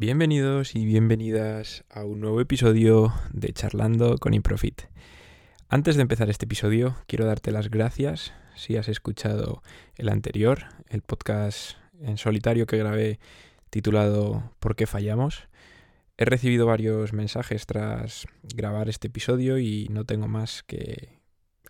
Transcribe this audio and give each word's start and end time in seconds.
Bienvenidos 0.00 0.76
y 0.76 0.86
bienvenidas 0.86 1.82
a 1.90 2.04
un 2.04 2.20
nuevo 2.20 2.40
episodio 2.40 3.12
de 3.32 3.52
Charlando 3.52 4.16
con 4.18 4.32
Improfit. 4.32 4.82
Antes 5.68 5.96
de 5.96 6.02
empezar 6.02 6.30
este 6.30 6.44
episodio, 6.44 6.94
quiero 7.08 7.26
darte 7.26 7.50
las 7.50 7.68
gracias 7.68 8.32
si 8.54 8.76
has 8.76 8.88
escuchado 8.88 9.60
el 9.96 10.08
anterior, 10.08 10.66
el 10.88 11.02
podcast 11.02 11.72
en 12.00 12.16
solitario 12.16 12.68
que 12.68 12.76
grabé 12.76 13.18
titulado 13.70 14.52
¿Por 14.60 14.76
qué 14.76 14.86
fallamos? 14.86 15.48
He 16.16 16.26
recibido 16.26 16.64
varios 16.64 17.12
mensajes 17.12 17.66
tras 17.66 18.26
grabar 18.54 18.88
este 18.88 19.08
episodio 19.08 19.58
y 19.58 19.88
no 19.90 20.04
tengo 20.04 20.28
más 20.28 20.62
que 20.62 21.18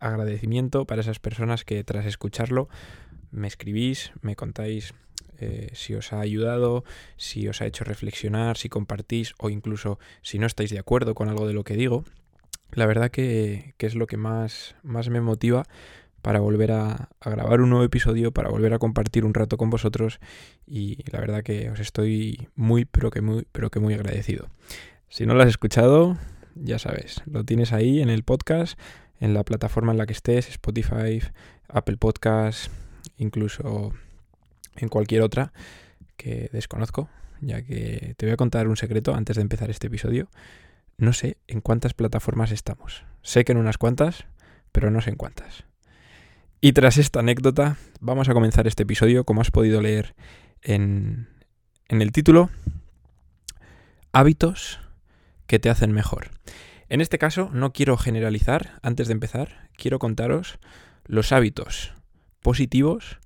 agradecimiento 0.01 0.85
para 0.85 1.01
esas 1.01 1.19
personas 1.19 1.65
que 1.65 1.83
tras 1.83 2.05
escucharlo 2.05 2.69
me 3.31 3.49
escribís, 3.49 4.13
me 4.21 4.37
contáis 4.37 4.93
eh, 5.39 5.71
si 5.73 5.95
os 5.95 6.13
ha 6.13 6.21
ayudado, 6.21 6.85
si 7.17 7.47
os 7.49 7.63
ha 7.63 7.67
hecho 7.67 7.85
reflexionar, 7.85 8.57
si 8.57 8.69
compartís 8.69 9.35
o 9.39 9.51
incluso 9.51 9.99
si 10.23 10.39
no 10.39 10.47
estáis 10.47 10.71
de 10.71 10.79
acuerdo 10.79 11.15
con 11.15 11.29
algo 11.29 11.47
de 11.47 11.55
lo 11.55 11.65
que 11.65 11.75
digo. 11.75 12.05
La 12.73 12.87
verdad 12.87 13.11
que, 13.11 13.75
es 13.79 13.95
lo 13.95 14.07
que 14.07 14.17
más, 14.17 14.75
más 14.83 15.09
me 15.09 15.21
motiva 15.21 15.65
para 16.23 16.41
volver 16.41 16.73
a, 16.73 17.09
grabar 17.25 17.61
un 17.61 17.71
nuevo 17.71 17.85
episodio, 17.85 18.33
para 18.33 18.51
volver 18.51 18.75
a 18.75 18.79
compartir 18.79 19.25
un 19.25 19.33
rato 19.33 19.57
con 19.57 19.71
vosotros 19.71 20.19
y 20.67 20.99
la 21.11 21.21
verdad 21.21 21.43
que 21.43 21.71
os 21.71 21.81
estoy 21.81 22.49
muy, 22.57 22.85
pero 22.85 23.11
que 23.11 23.23
muy, 23.23 23.47
pero 23.53 23.71
que 23.71 23.81
muy 23.81 23.95
agradecido. 23.95 24.49
Si 25.09 25.25
no 25.25 25.35
lo 25.35 25.43
has 25.43 25.49
escuchado, 25.49 26.19
ya 26.55 26.79
sabes, 26.79 27.23
lo 27.27 27.45
tienes 27.45 27.73
ahí 27.73 28.03
en 28.03 28.11
el 28.11 28.25
podcast, 28.25 28.79
en 29.21 29.33
la 29.33 29.45
plataforma 29.45 29.93
en 29.93 29.99
la 29.99 30.07
que 30.07 30.13
estés, 30.13 30.49
Spotify, 30.49 31.21
Apple 31.69 31.97
Podcast, 31.97 32.71
incluso 33.17 33.93
en 34.79 34.89
cualquier 34.89 35.23
otra 35.23 35.53
que 36.17 36.49
desconozco, 36.53 37.09
ya 37.41 37.63
que 37.63 38.15
te 38.17 38.27
voy 38.27 38.33
a 38.33 38.37
contar 38.37 38.69
un 38.69 38.77
secreto 38.77 39.15
antes 39.15 39.37
de 39.37 39.43
empezar 39.43 39.71
este 39.71 39.87
episodio. 39.87 40.29
No 40.97 41.13
sé 41.13 41.37
en 41.47 41.61
cuántas 41.61 41.95
plataformas 41.95 42.51
estamos. 42.51 43.05
Sé 43.23 43.45
que 43.45 43.53
en 43.53 43.59
unas 43.59 43.79
cuantas, 43.79 44.25
pero 44.73 44.91
no 44.91 45.01
sé 45.01 45.11
en 45.11 45.17
cuántas. 45.17 45.65
Y 46.61 46.73
tras 46.73 46.99
esta 46.99 47.21
anécdota, 47.21 47.77
vamos 48.01 48.29
a 48.29 48.35
comenzar 48.35 48.67
este 48.67 48.83
episodio, 48.83 49.25
como 49.25 49.41
has 49.41 49.53
podido 49.53 49.81
leer 49.81 50.15
en, 50.63 51.29
en 51.89 52.03
el 52.03 52.11
título, 52.11 52.51
hábitos 54.13 54.81
que 55.47 55.61
te 55.61 55.71
hacen 55.71 55.93
mejor. 55.93 56.31
En 56.89 57.01
este 57.01 57.19
caso, 57.19 57.51
no 57.53 57.73
quiero 57.73 57.97
generalizar, 57.97 58.81
antes 58.83 59.07
de 59.07 59.13
empezar, 59.13 59.69
quiero 59.77 60.01
contaros 60.01 60.59
los 61.05 61.33
hábitos 61.33 61.95
positivos 62.43 63.21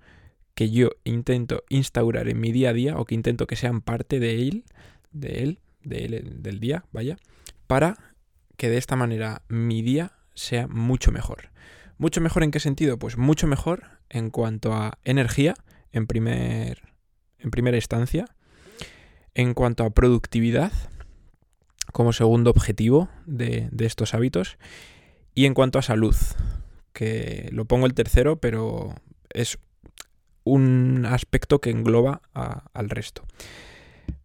que 0.62 0.70
yo 0.70 0.90
intento 1.02 1.64
instaurar 1.70 2.28
en 2.28 2.38
mi 2.38 2.52
día 2.52 2.70
a 2.70 2.72
día 2.72 2.96
o 2.96 3.04
que 3.04 3.16
intento 3.16 3.48
que 3.48 3.56
sean 3.56 3.80
parte 3.80 4.20
de 4.20 4.46
él, 4.46 4.64
de 5.10 5.42
él, 5.42 5.58
de 5.82 6.04
él, 6.04 6.36
del 6.40 6.60
día, 6.60 6.84
vaya, 6.92 7.16
para 7.66 7.98
que 8.56 8.68
de 8.70 8.78
esta 8.78 8.94
manera 8.94 9.42
mi 9.48 9.82
día 9.82 10.12
sea 10.34 10.68
mucho 10.68 11.10
mejor. 11.10 11.50
¿Mucho 11.98 12.20
mejor 12.20 12.44
en 12.44 12.52
qué 12.52 12.60
sentido? 12.60 12.96
Pues 12.96 13.16
mucho 13.18 13.48
mejor 13.48 13.98
en 14.08 14.30
cuanto 14.30 14.72
a 14.72 14.98
energía, 15.02 15.56
en, 15.90 16.06
primer, 16.06 16.94
en 17.40 17.50
primera 17.50 17.76
instancia, 17.76 18.26
en 19.34 19.54
cuanto 19.54 19.82
a 19.82 19.90
productividad, 19.90 20.70
como 21.90 22.12
segundo 22.12 22.50
objetivo 22.50 23.08
de, 23.26 23.68
de 23.72 23.84
estos 23.84 24.14
hábitos, 24.14 24.58
y 25.34 25.46
en 25.46 25.54
cuanto 25.54 25.80
a 25.80 25.82
salud, 25.82 26.14
que 26.92 27.48
lo 27.50 27.64
pongo 27.64 27.86
el 27.86 27.94
tercero, 27.94 28.36
pero 28.36 28.94
es 29.30 29.58
un 30.44 31.06
aspecto 31.06 31.60
que 31.60 31.70
engloba 31.70 32.22
al 32.32 32.90
resto. 32.90 33.24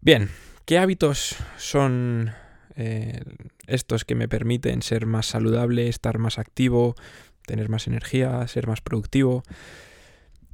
Bien, 0.01 0.29
¿qué 0.65 0.77
hábitos 0.77 1.35
son 1.57 2.31
eh, 2.75 3.21
estos 3.67 4.05
que 4.05 4.15
me 4.15 4.27
permiten 4.27 4.81
ser 4.81 5.05
más 5.05 5.27
saludable, 5.27 5.87
estar 5.87 6.17
más 6.17 6.39
activo, 6.39 6.95
tener 7.45 7.69
más 7.69 7.87
energía, 7.87 8.47
ser 8.47 8.67
más 8.67 8.81
productivo? 8.81 9.43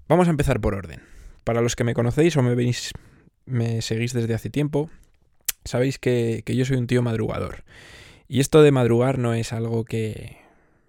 Vamos 0.07 0.28
a 0.28 0.31
empezar 0.31 0.59
por 0.59 0.75
orden. 0.75 1.02
Para 1.44 1.62
los 1.62 1.75
que 1.75 1.84
me 1.84 1.94
conocéis 1.94 2.38
o 2.38 2.41
me 2.41 2.56
me 3.46 3.81
seguís 3.81 4.13
desde 4.13 4.34
hace 4.34 4.50
tiempo, 4.50 4.90
sabéis 5.66 6.00
que, 6.00 6.44
que 6.46 6.56
yo 6.56 6.66
soy 6.66 6.78
un 6.78 6.88
tío 6.88 7.02
madrugador. 7.02 7.63
Y 8.28 8.40
esto 8.40 8.63
de 8.63 8.72
madrugar 8.72 9.19
no 9.19 9.34
es 9.34 9.52
algo 9.53 9.84
que, 9.84 10.38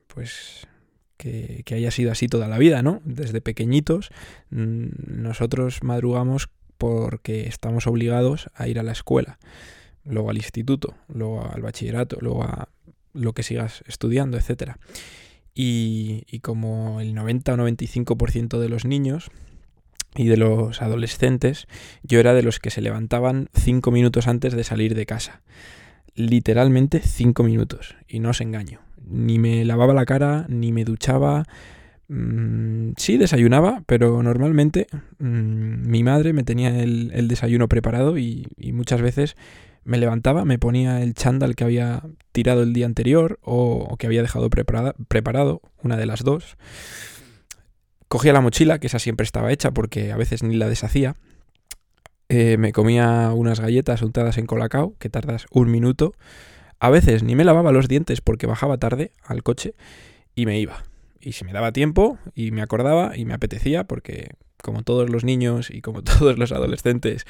pues, 0.06 0.66
que, 1.64 1.74
haya 1.74 1.90
sido 1.90 2.12
así 2.12 2.28
toda 2.28 2.48
la 2.48 2.58
vida, 2.58 2.82
¿no? 2.82 3.00
Desde 3.04 3.40
pequeñitos 3.40 4.10
mm, 4.50 4.86
nosotros 5.06 5.82
madrugamos 5.82 6.50
porque 6.76 7.46
estamos 7.46 7.86
obligados 7.86 8.50
a 8.54 8.68
ir 8.68 8.78
a 8.78 8.82
la 8.82 8.92
escuela, 8.92 9.38
luego 10.04 10.30
al 10.30 10.36
instituto, 10.36 10.94
luego 11.08 11.48
al 11.50 11.62
bachillerato, 11.62 12.18
luego 12.20 12.42
a 12.42 12.68
lo 13.14 13.32
que 13.32 13.42
sigas 13.42 13.84
estudiando, 13.86 14.36
etc. 14.36 14.72
Y, 15.54 16.40
como 16.40 17.00
el 17.00 17.14
90 17.14 17.54
o 17.54 17.56
95% 17.56 18.58
de 18.58 18.68
los 18.68 18.84
niños 18.84 19.30
y 20.16 20.26
de 20.26 20.36
los 20.36 20.82
adolescentes, 20.82 21.68
yo 22.02 22.18
era 22.18 22.34
de 22.34 22.42
los 22.42 22.58
que 22.58 22.70
se 22.70 22.80
levantaban 22.80 23.48
cinco 23.54 23.92
minutos 23.92 24.26
antes 24.26 24.54
de 24.54 24.64
salir 24.64 24.94
de 24.94 25.06
casa. 25.06 25.42
Literalmente 26.16 27.00
cinco 27.00 27.44
minutos, 27.44 27.94
y 28.08 28.18
no 28.18 28.30
os 28.30 28.40
engaño 28.40 28.80
ni 29.08 29.38
me 29.38 29.64
lavaba 29.64 29.94
la 29.94 30.04
cara, 30.04 30.46
ni 30.48 30.72
me 30.72 30.84
duchaba. 30.84 31.44
Mm, 32.08 32.92
sí, 32.96 33.16
desayunaba, 33.16 33.82
pero 33.86 34.22
normalmente 34.22 34.86
mm, 35.18 35.88
mi 35.88 36.02
madre 36.02 36.32
me 36.32 36.44
tenía 36.44 36.82
el, 36.82 37.28
desayuno 37.28 37.68
preparado 37.68 38.18
y, 38.18 38.46
muchas 38.72 39.00
veces 39.00 39.36
me 39.84 39.98
levantaba, 39.98 40.44
me 40.44 40.58
ponía 40.58 41.02
el 41.02 41.14
chándal 41.14 41.54
que 41.56 41.64
había 41.64 42.02
tirado 42.32 42.62
el 42.62 42.72
día 42.72 42.86
anterior 42.86 43.38
o, 43.42 43.96
que 43.98 44.06
había 44.06 44.22
dejado 44.22 44.50
preparado, 44.50 45.60
una 45.82 45.96
de 45.96 46.06
las 46.06 46.24
dos. 46.24 46.56
Cogía 48.08 48.32
la 48.32 48.40
mochila, 48.40 48.78
que 48.78 48.86
esa 48.86 48.98
siempre 48.98 49.24
estaba 49.24 49.52
hecha 49.52 49.72
porque 49.72 50.12
a 50.12 50.16
veces 50.16 50.42
ni 50.42 50.56
la 50.56 50.68
deshacía. 50.68 51.16
Eh, 52.28 52.56
me 52.58 52.72
comía 52.72 53.32
unas 53.34 53.60
galletas 53.60 54.02
untadas 54.02 54.38
en 54.38 54.46
colacao, 54.46 54.94
que 54.98 55.10
tardas 55.10 55.46
un 55.50 55.70
minuto. 55.70 56.14
A 56.84 56.90
veces 56.90 57.22
ni 57.22 57.34
me 57.34 57.44
lavaba 57.44 57.72
los 57.72 57.88
dientes 57.88 58.20
porque 58.20 58.46
bajaba 58.46 58.76
tarde 58.76 59.10
al 59.24 59.42
coche 59.42 59.74
y 60.34 60.44
me 60.44 60.60
iba. 60.60 60.84
Y 61.18 61.32
si 61.32 61.46
me 61.46 61.54
daba 61.54 61.72
tiempo 61.72 62.18
y 62.34 62.50
me 62.50 62.60
acordaba 62.60 63.16
y 63.16 63.24
me 63.24 63.32
apetecía, 63.32 63.84
porque 63.84 64.34
como 64.62 64.82
todos 64.82 65.08
los 65.08 65.24
niños 65.24 65.70
y 65.70 65.80
como 65.80 66.02
todos 66.04 66.36
los 66.36 66.52
adolescentes, 66.52 67.24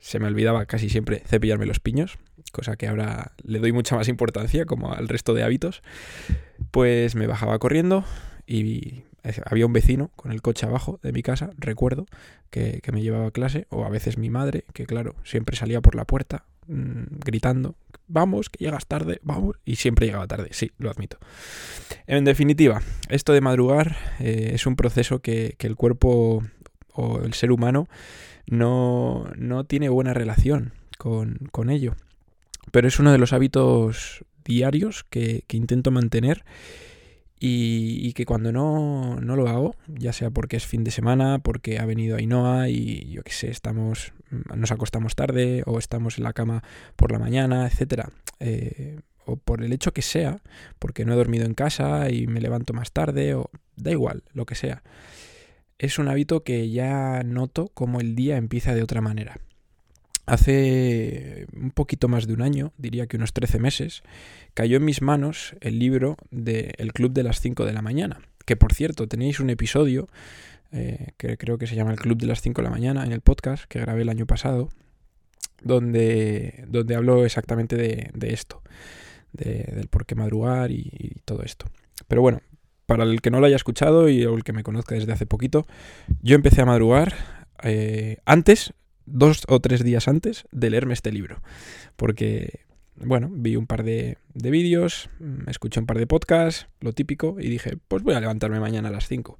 se 0.00 0.18
me 0.18 0.26
olvidaba 0.26 0.66
casi 0.66 0.90
siempre 0.90 1.22
cepillarme 1.24 1.64
los 1.64 1.80
piños, 1.80 2.18
cosa 2.52 2.76
que 2.76 2.88
ahora 2.88 3.32
le 3.42 3.60
doy 3.60 3.72
mucha 3.72 3.96
más 3.96 4.06
importancia 4.06 4.66
como 4.66 4.92
al 4.92 5.08
resto 5.08 5.32
de 5.32 5.44
hábitos, 5.44 5.82
pues 6.70 7.14
me 7.14 7.26
bajaba 7.26 7.58
corriendo 7.58 8.04
y 8.46 9.04
había 9.46 9.64
un 9.64 9.72
vecino 9.72 10.10
con 10.14 10.30
el 10.30 10.42
coche 10.42 10.66
abajo 10.66 11.00
de 11.02 11.12
mi 11.12 11.22
casa, 11.22 11.52
recuerdo, 11.56 12.04
que, 12.50 12.80
que 12.82 12.92
me 12.92 13.00
llevaba 13.00 13.28
a 13.28 13.30
clase, 13.30 13.66
o 13.70 13.86
a 13.86 13.88
veces 13.88 14.18
mi 14.18 14.28
madre, 14.28 14.66
que 14.74 14.84
claro, 14.84 15.14
siempre 15.24 15.56
salía 15.56 15.80
por 15.80 15.94
la 15.94 16.04
puerta 16.04 16.44
Mm, 16.66 17.18
gritando, 17.24 17.74
vamos, 18.06 18.48
que 18.48 18.64
llegas 18.64 18.86
tarde, 18.86 19.20
vamos, 19.22 19.56
y 19.64 19.76
siempre 19.76 20.06
llegaba 20.06 20.26
tarde, 20.26 20.48
sí, 20.52 20.70
lo 20.78 20.90
admito. 20.90 21.18
En 22.06 22.24
definitiva, 22.24 22.82
esto 23.08 23.32
de 23.32 23.40
madrugar 23.40 23.96
eh, 24.20 24.52
es 24.54 24.66
un 24.66 24.76
proceso 24.76 25.20
que, 25.20 25.56
el 25.58 25.76
cuerpo 25.76 26.44
o 26.92 27.20
el 27.22 27.34
ser 27.34 27.50
humano 27.50 27.88
no, 28.46 29.26
tiene 29.66 29.88
buena 29.88 30.14
relación 30.14 30.72
con, 30.98 31.70
ello, 31.70 31.96
pero 32.72 32.88
es 32.88 32.98
uno 32.98 33.10
de 33.12 33.18
los 33.18 33.32
hábitos 33.32 34.24
diarios 34.44 35.04
que, 35.08 35.44
que 35.46 35.56
intento 35.56 35.90
mantener 35.90 36.44
y, 37.42 38.12
que 38.12 38.26
cuando 38.26 38.52
no, 38.52 39.16
no, 39.16 39.34
lo 39.34 39.48
hago, 39.48 39.74
ya 39.88 40.12
sea 40.12 40.30
porque 40.30 40.58
es 40.58 40.66
fin 40.66 40.84
de 40.84 40.90
semana, 40.90 41.38
porque 41.38 41.78
ha 41.78 41.86
venido 41.86 42.18
Ainhoa 42.18 42.68
y 42.68 43.10
yo 43.10 43.22
qué 43.22 43.32
sé, 43.32 43.50
estamos, 43.50 44.12
nos 44.54 44.70
acostamos 44.70 45.14
tarde 45.14 45.62
o 45.64 45.78
estamos 45.78 46.18
en 46.18 46.24
la 46.24 46.34
cama 46.34 46.62
por 46.96 47.12
la 47.12 47.18
mañana, 47.18 47.66
etcétera, 47.66 48.10
eh, 48.40 49.00
o 49.24 49.36
por 49.36 49.64
el 49.64 49.72
hecho 49.72 49.92
que 49.92 50.02
sea, 50.02 50.42
porque 50.78 51.06
no 51.06 51.14
he 51.14 51.16
dormido 51.16 51.46
en 51.46 51.54
casa 51.54 52.10
y 52.10 52.26
me 52.26 52.42
levanto 52.42 52.74
más 52.74 52.92
tarde, 52.92 53.34
o 53.34 53.50
da 53.74 53.90
igual, 53.90 54.22
lo 54.34 54.44
que 54.44 54.54
sea. 54.54 54.82
Es 55.78 55.98
un 55.98 56.08
hábito 56.08 56.44
que 56.44 56.68
ya 56.68 57.22
noto 57.22 57.68
como 57.72 58.00
el 58.00 58.16
día 58.16 58.36
empieza 58.36 58.74
de 58.74 58.82
otra 58.82 59.00
manera. 59.00 59.38
Hace 60.30 61.48
un 61.52 61.72
poquito 61.72 62.06
más 62.06 62.28
de 62.28 62.34
un 62.34 62.42
año, 62.42 62.72
diría 62.78 63.08
que 63.08 63.16
unos 63.16 63.32
13 63.32 63.58
meses, 63.58 64.04
cayó 64.54 64.76
en 64.76 64.84
mis 64.84 65.02
manos 65.02 65.56
el 65.60 65.80
libro 65.80 66.16
de 66.30 66.72
El 66.78 66.92
Club 66.92 67.12
de 67.12 67.24
las 67.24 67.40
5 67.40 67.64
de 67.64 67.72
la 67.72 67.82
mañana, 67.82 68.20
que 68.44 68.54
por 68.54 68.72
cierto 68.72 69.08
tenéis 69.08 69.40
un 69.40 69.50
episodio 69.50 70.08
eh, 70.70 71.14
que 71.16 71.36
creo 71.36 71.58
que 71.58 71.66
se 71.66 71.74
llama 71.74 71.90
El 71.90 71.98
Club 71.98 72.16
de 72.16 72.28
las 72.28 72.42
5 72.42 72.62
de 72.62 72.64
la 72.64 72.70
mañana 72.70 73.04
en 73.04 73.10
el 73.10 73.22
podcast 73.22 73.64
que 73.64 73.80
grabé 73.80 74.02
el 74.02 74.08
año 74.08 74.24
pasado, 74.24 74.68
donde, 75.64 76.64
donde 76.68 76.94
hablo 76.94 77.24
exactamente 77.24 77.74
de, 77.74 78.12
esto, 78.32 78.62
del 79.32 79.88
por 79.88 80.06
qué 80.06 80.14
madrugar 80.14 80.70
y, 80.70 81.16
todo 81.24 81.42
esto. 81.42 81.66
Pero 82.06 82.22
bueno, 82.22 82.40
para 82.86 83.02
el 83.02 83.20
que 83.20 83.32
no 83.32 83.40
lo 83.40 83.46
haya 83.46 83.56
escuchado 83.56 84.08
y 84.08 84.22
el 84.22 84.44
que 84.44 84.52
me 84.52 84.62
conozca 84.62 84.94
desde 84.94 85.12
hace 85.12 85.26
poquito, 85.26 85.66
yo 86.22 86.36
empecé 86.36 86.62
a 86.62 86.66
madrugar 86.66 87.14
eh, 87.64 88.18
antes 88.26 88.74
dos 89.10 89.42
o 89.48 89.60
tres 89.60 89.84
días 89.84 90.08
antes 90.08 90.44
de 90.52 90.70
leerme 90.70 90.94
este 90.94 91.12
libro. 91.12 91.42
Porque, 91.96 92.60
bueno, 92.96 93.28
vi 93.32 93.56
un 93.56 93.66
par 93.66 93.82
de, 93.82 94.18
de 94.34 94.50
vídeos, 94.50 95.10
mm, 95.20 95.48
escuché 95.48 95.80
un 95.80 95.86
par 95.86 95.98
de 95.98 96.06
podcasts, 96.06 96.66
lo 96.80 96.92
típico, 96.92 97.36
y 97.40 97.48
dije, 97.48 97.76
pues 97.88 98.02
voy 98.02 98.14
a 98.14 98.20
levantarme 98.20 98.60
mañana 98.60 98.88
a 98.88 98.92
las 98.92 99.08
5. 99.08 99.38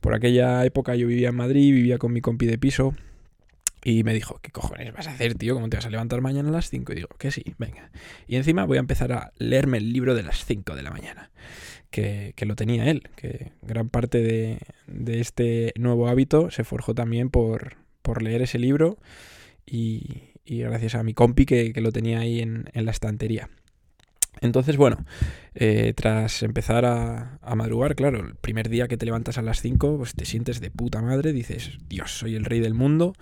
Por 0.00 0.14
aquella 0.14 0.64
época 0.64 0.94
yo 0.94 1.06
vivía 1.06 1.28
en 1.28 1.36
Madrid, 1.36 1.72
vivía 1.72 1.98
con 1.98 2.12
mi 2.12 2.20
compi 2.20 2.46
de 2.46 2.58
piso, 2.58 2.94
y 3.84 4.02
me 4.02 4.12
dijo, 4.12 4.38
¿qué 4.42 4.50
cojones 4.50 4.92
vas 4.92 5.06
a 5.06 5.12
hacer, 5.12 5.34
tío? 5.34 5.54
¿Cómo 5.54 5.68
te 5.68 5.76
vas 5.76 5.86
a 5.86 5.90
levantar 5.90 6.20
mañana 6.20 6.48
a 6.48 6.52
las 6.52 6.68
5? 6.68 6.92
Y 6.92 6.96
digo, 6.96 7.08
que 7.18 7.30
sí, 7.30 7.42
venga. 7.58 7.90
Y 8.26 8.36
encima 8.36 8.64
voy 8.64 8.76
a 8.76 8.80
empezar 8.80 9.12
a 9.12 9.32
leerme 9.38 9.78
el 9.78 9.92
libro 9.92 10.14
de 10.14 10.22
las 10.22 10.44
5 10.44 10.74
de 10.74 10.82
la 10.82 10.90
mañana, 10.90 11.30
que, 11.90 12.32
que 12.36 12.44
lo 12.44 12.56
tenía 12.56 12.90
él, 12.90 13.08
que 13.16 13.52
gran 13.62 13.88
parte 13.88 14.20
de, 14.20 14.58
de, 14.86 15.20
este 15.20 15.72
nuevo 15.76 16.08
hábito 16.08 16.50
se 16.50 16.64
forjó 16.64 16.94
también 16.94 17.30
por, 17.30 17.76
por 18.08 18.22
leer 18.22 18.40
ese 18.40 18.58
libro 18.58 18.96
y, 19.66 20.30
gracias 20.46 20.94
a 20.94 21.02
mi 21.02 21.12
compi 21.12 21.44
que, 21.44 21.74
lo 21.76 21.92
tenía 21.92 22.20
ahí 22.20 22.40
en, 22.40 22.64
la 22.72 22.90
estantería. 22.90 23.50
Entonces, 24.40 24.78
bueno, 24.78 25.04
eh, 25.54 25.92
tras 25.94 26.42
empezar 26.42 26.86
a, 26.86 27.38
a, 27.42 27.54
madrugar, 27.54 27.96
claro, 27.96 28.20
el 28.20 28.34
primer 28.36 28.70
día 28.70 28.88
que 28.88 28.96
te 28.96 29.04
levantas 29.04 29.36
a 29.36 29.42
las 29.42 29.60
5, 29.60 29.98
pues 29.98 30.14
te 30.14 30.24
sientes 30.24 30.60
de 30.60 30.70
puta 30.70 31.02
madre, 31.02 31.34
dices, 31.34 31.76
Dios, 31.86 32.12
soy 32.12 32.34
el 32.34 32.46
rey 32.46 32.60
del 32.60 32.72
mundo, 32.72 33.12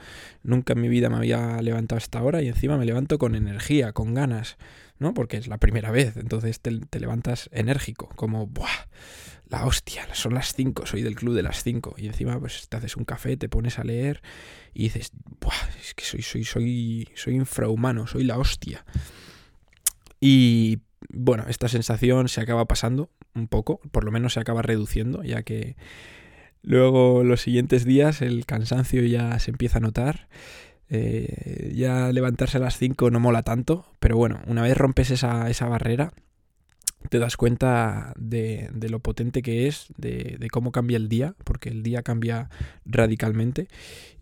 nunca 0.44 0.74
en 0.74 0.82
mi 0.82 0.88
vida 0.88 1.10
me 1.10 1.16
había 1.16 1.60
levantado 1.62 1.96
a 1.96 1.98
esta 1.98 2.22
hora 2.22 2.42
y 2.42 2.46
encima 2.46 2.78
me 2.78 2.84
levanto 2.84 3.18
con 3.18 3.34
energía, 3.34 3.90
con 3.92 4.14
ganas, 4.14 4.56
¿no? 4.98 5.14
Porque 5.14 5.36
es 5.36 5.48
la 5.48 5.58
primera 5.58 5.90
vez, 5.90 6.16
entonces 6.16 6.60
te, 6.60 6.70
levantas 6.98 7.48
enérgico, 7.52 8.08
como, 8.16 8.46
¡buah! 8.46 8.88
La 9.48 9.64
hostia, 9.64 10.12
son 10.12 10.34
las 10.34 10.54
5, 10.54 10.86
soy 10.86 11.02
del 11.02 11.14
club 11.14 11.34
de 11.34 11.42
las 11.42 11.62
5 11.62 11.94
y 11.98 12.06
encima 12.06 12.40
pues 12.40 12.68
te 12.68 12.76
haces 12.76 12.96
un 12.96 13.04
café, 13.04 13.36
te 13.36 13.48
pones 13.48 13.78
a 13.78 13.84
leer 13.84 14.20
y 14.74 14.84
dices, 14.84 15.12
¡buah! 15.40 15.52
Es 15.80 15.94
que 15.94 16.04
soy, 16.04 16.22
soy, 16.22 16.44
soy, 16.44 17.08
soy 17.14 17.34
infrahumano, 17.34 18.06
soy 18.06 18.24
la 18.24 18.38
hostia. 18.38 18.84
Y 20.20 20.80
bueno, 21.10 21.44
esta 21.48 21.68
sensación 21.68 22.28
se 22.28 22.40
acaba 22.40 22.66
pasando 22.66 23.10
un 23.34 23.48
poco, 23.48 23.80
por 23.92 24.04
lo 24.04 24.10
menos 24.10 24.32
se 24.32 24.40
acaba 24.40 24.62
reduciendo, 24.62 25.22
ya 25.22 25.42
que 25.42 25.76
luego 26.62 27.22
los 27.22 27.42
siguientes 27.42 27.84
días 27.84 28.22
el 28.22 28.46
cansancio 28.46 29.04
ya 29.04 29.38
se 29.38 29.50
empieza 29.50 29.78
a 29.78 29.82
notar. 29.82 30.28
Eh, 30.88 31.72
ya 31.74 32.12
levantarse 32.12 32.58
a 32.58 32.60
las 32.60 32.78
5 32.78 33.10
no 33.10 33.20
mola 33.20 33.42
tanto, 33.42 33.86
pero 33.98 34.16
bueno, 34.16 34.40
una 34.46 34.62
vez 34.62 34.76
rompes 34.76 35.10
esa, 35.10 35.50
esa 35.50 35.68
barrera, 35.68 36.12
te 37.08 37.18
das 37.18 37.36
cuenta 37.36 38.12
de, 38.16 38.70
de 38.72 38.88
lo 38.88 39.00
potente 39.00 39.42
que 39.42 39.66
es, 39.66 39.86
de, 39.96 40.36
de, 40.38 40.48
cómo 40.48 40.72
cambia 40.72 40.96
el 40.96 41.08
día, 41.08 41.34
porque 41.44 41.68
el 41.68 41.82
día 41.82 42.02
cambia 42.02 42.50
radicalmente, 42.84 43.68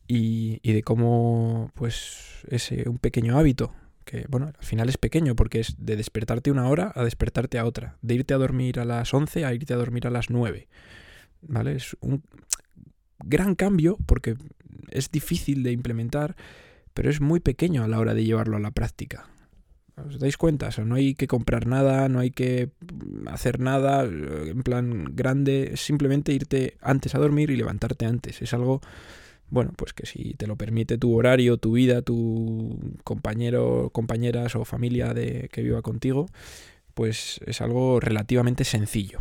y, 0.06 0.60
y 0.62 0.72
de 0.72 0.82
cómo 0.82 1.70
pues 1.74 2.44
ese 2.48 2.88
un 2.88 2.98
pequeño 2.98 3.38
hábito 3.38 3.72
que 4.04 4.26
bueno, 4.28 4.46
al 4.46 4.64
final 4.64 4.88
es 4.88 4.98
pequeño 4.98 5.34
porque 5.34 5.60
es 5.60 5.76
de 5.78 5.96
despertarte 5.96 6.50
una 6.50 6.68
hora 6.68 6.92
a 6.94 7.04
despertarte 7.04 7.58
a 7.58 7.64
otra, 7.64 7.96
de 8.02 8.14
irte 8.14 8.34
a 8.34 8.38
dormir 8.38 8.78
a 8.78 8.84
las 8.84 9.12
11 9.12 9.44
a 9.44 9.54
irte 9.54 9.72
a 9.72 9.76
dormir 9.76 10.06
a 10.06 10.10
las 10.10 10.30
9. 10.30 10.68
¿Vale? 11.42 11.76
Es 11.76 11.96
un 12.00 12.22
gran 13.18 13.54
cambio 13.54 13.98
porque 14.06 14.36
es 14.90 15.10
difícil 15.10 15.62
de 15.62 15.72
implementar, 15.72 16.36
pero 16.92 17.10
es 17.10 17.20
muy 17.20 17.40
pequeño 17.40 17.84
a 17.84 17.88
la 17.88 17.98
hora 17.98 18.14
de 18.14 18.24
llevarlo 18.24 18.56
a 18.56 18.60
la 18.60 18.70
práctica. 18.70 19.26
¿Os 19.96 20.18
dais 20.18 20.36
cuenta? 20.36 20.70
No 20.84 20.96
hay 20.96 21.14
que 21.14 21.28
comprar 21.28 21.66
nada, 21.66 22.08
no 22.08 22.18
hay 22.18 22.30
que 22.30 22.70
hacer 23.26 23.60
nada 23.60 24.04
en 24.04 24.62
plan 24.62 25.04
grande, 25.14 25.70
es 25.74 25.80
simplemente 25.80 26.32
irte 26.32 26.76
antes 26.80 27.14
a 27.14 27.18
dormir 27.18 27.50
y 27.50 27.56
levantarte 27.56 28.04
antes. 28.04 28.42
Es 28.42 28.54
algo 28.54 28.80
bueno, 29.50 29.72
pues 29.76 29.92
que 29.92 30.06
si 30.06 30.34
te 30.34 30.46
lo 30.46 30.56
permite 30.56 30.98
tu 30.98 31.14
horario, 31.14 31.58
tu 31.58 31.72
vida, 31.72 32.02
tu 32.02 32.96
compañero, 33.04 33.90
compañeras 33.92 34.56
o 34.56 34.64
familia 34.64 35.14
de, 35.14 35.48
que 35.52 35.62
viva 35.62 35.80
contigo, 35.80 36.26
pues 36.94 37.40
es 37.46 37.60
algo 37.60 38.00
relativamente 38.00 38.64
sencillo. 38.64 39.20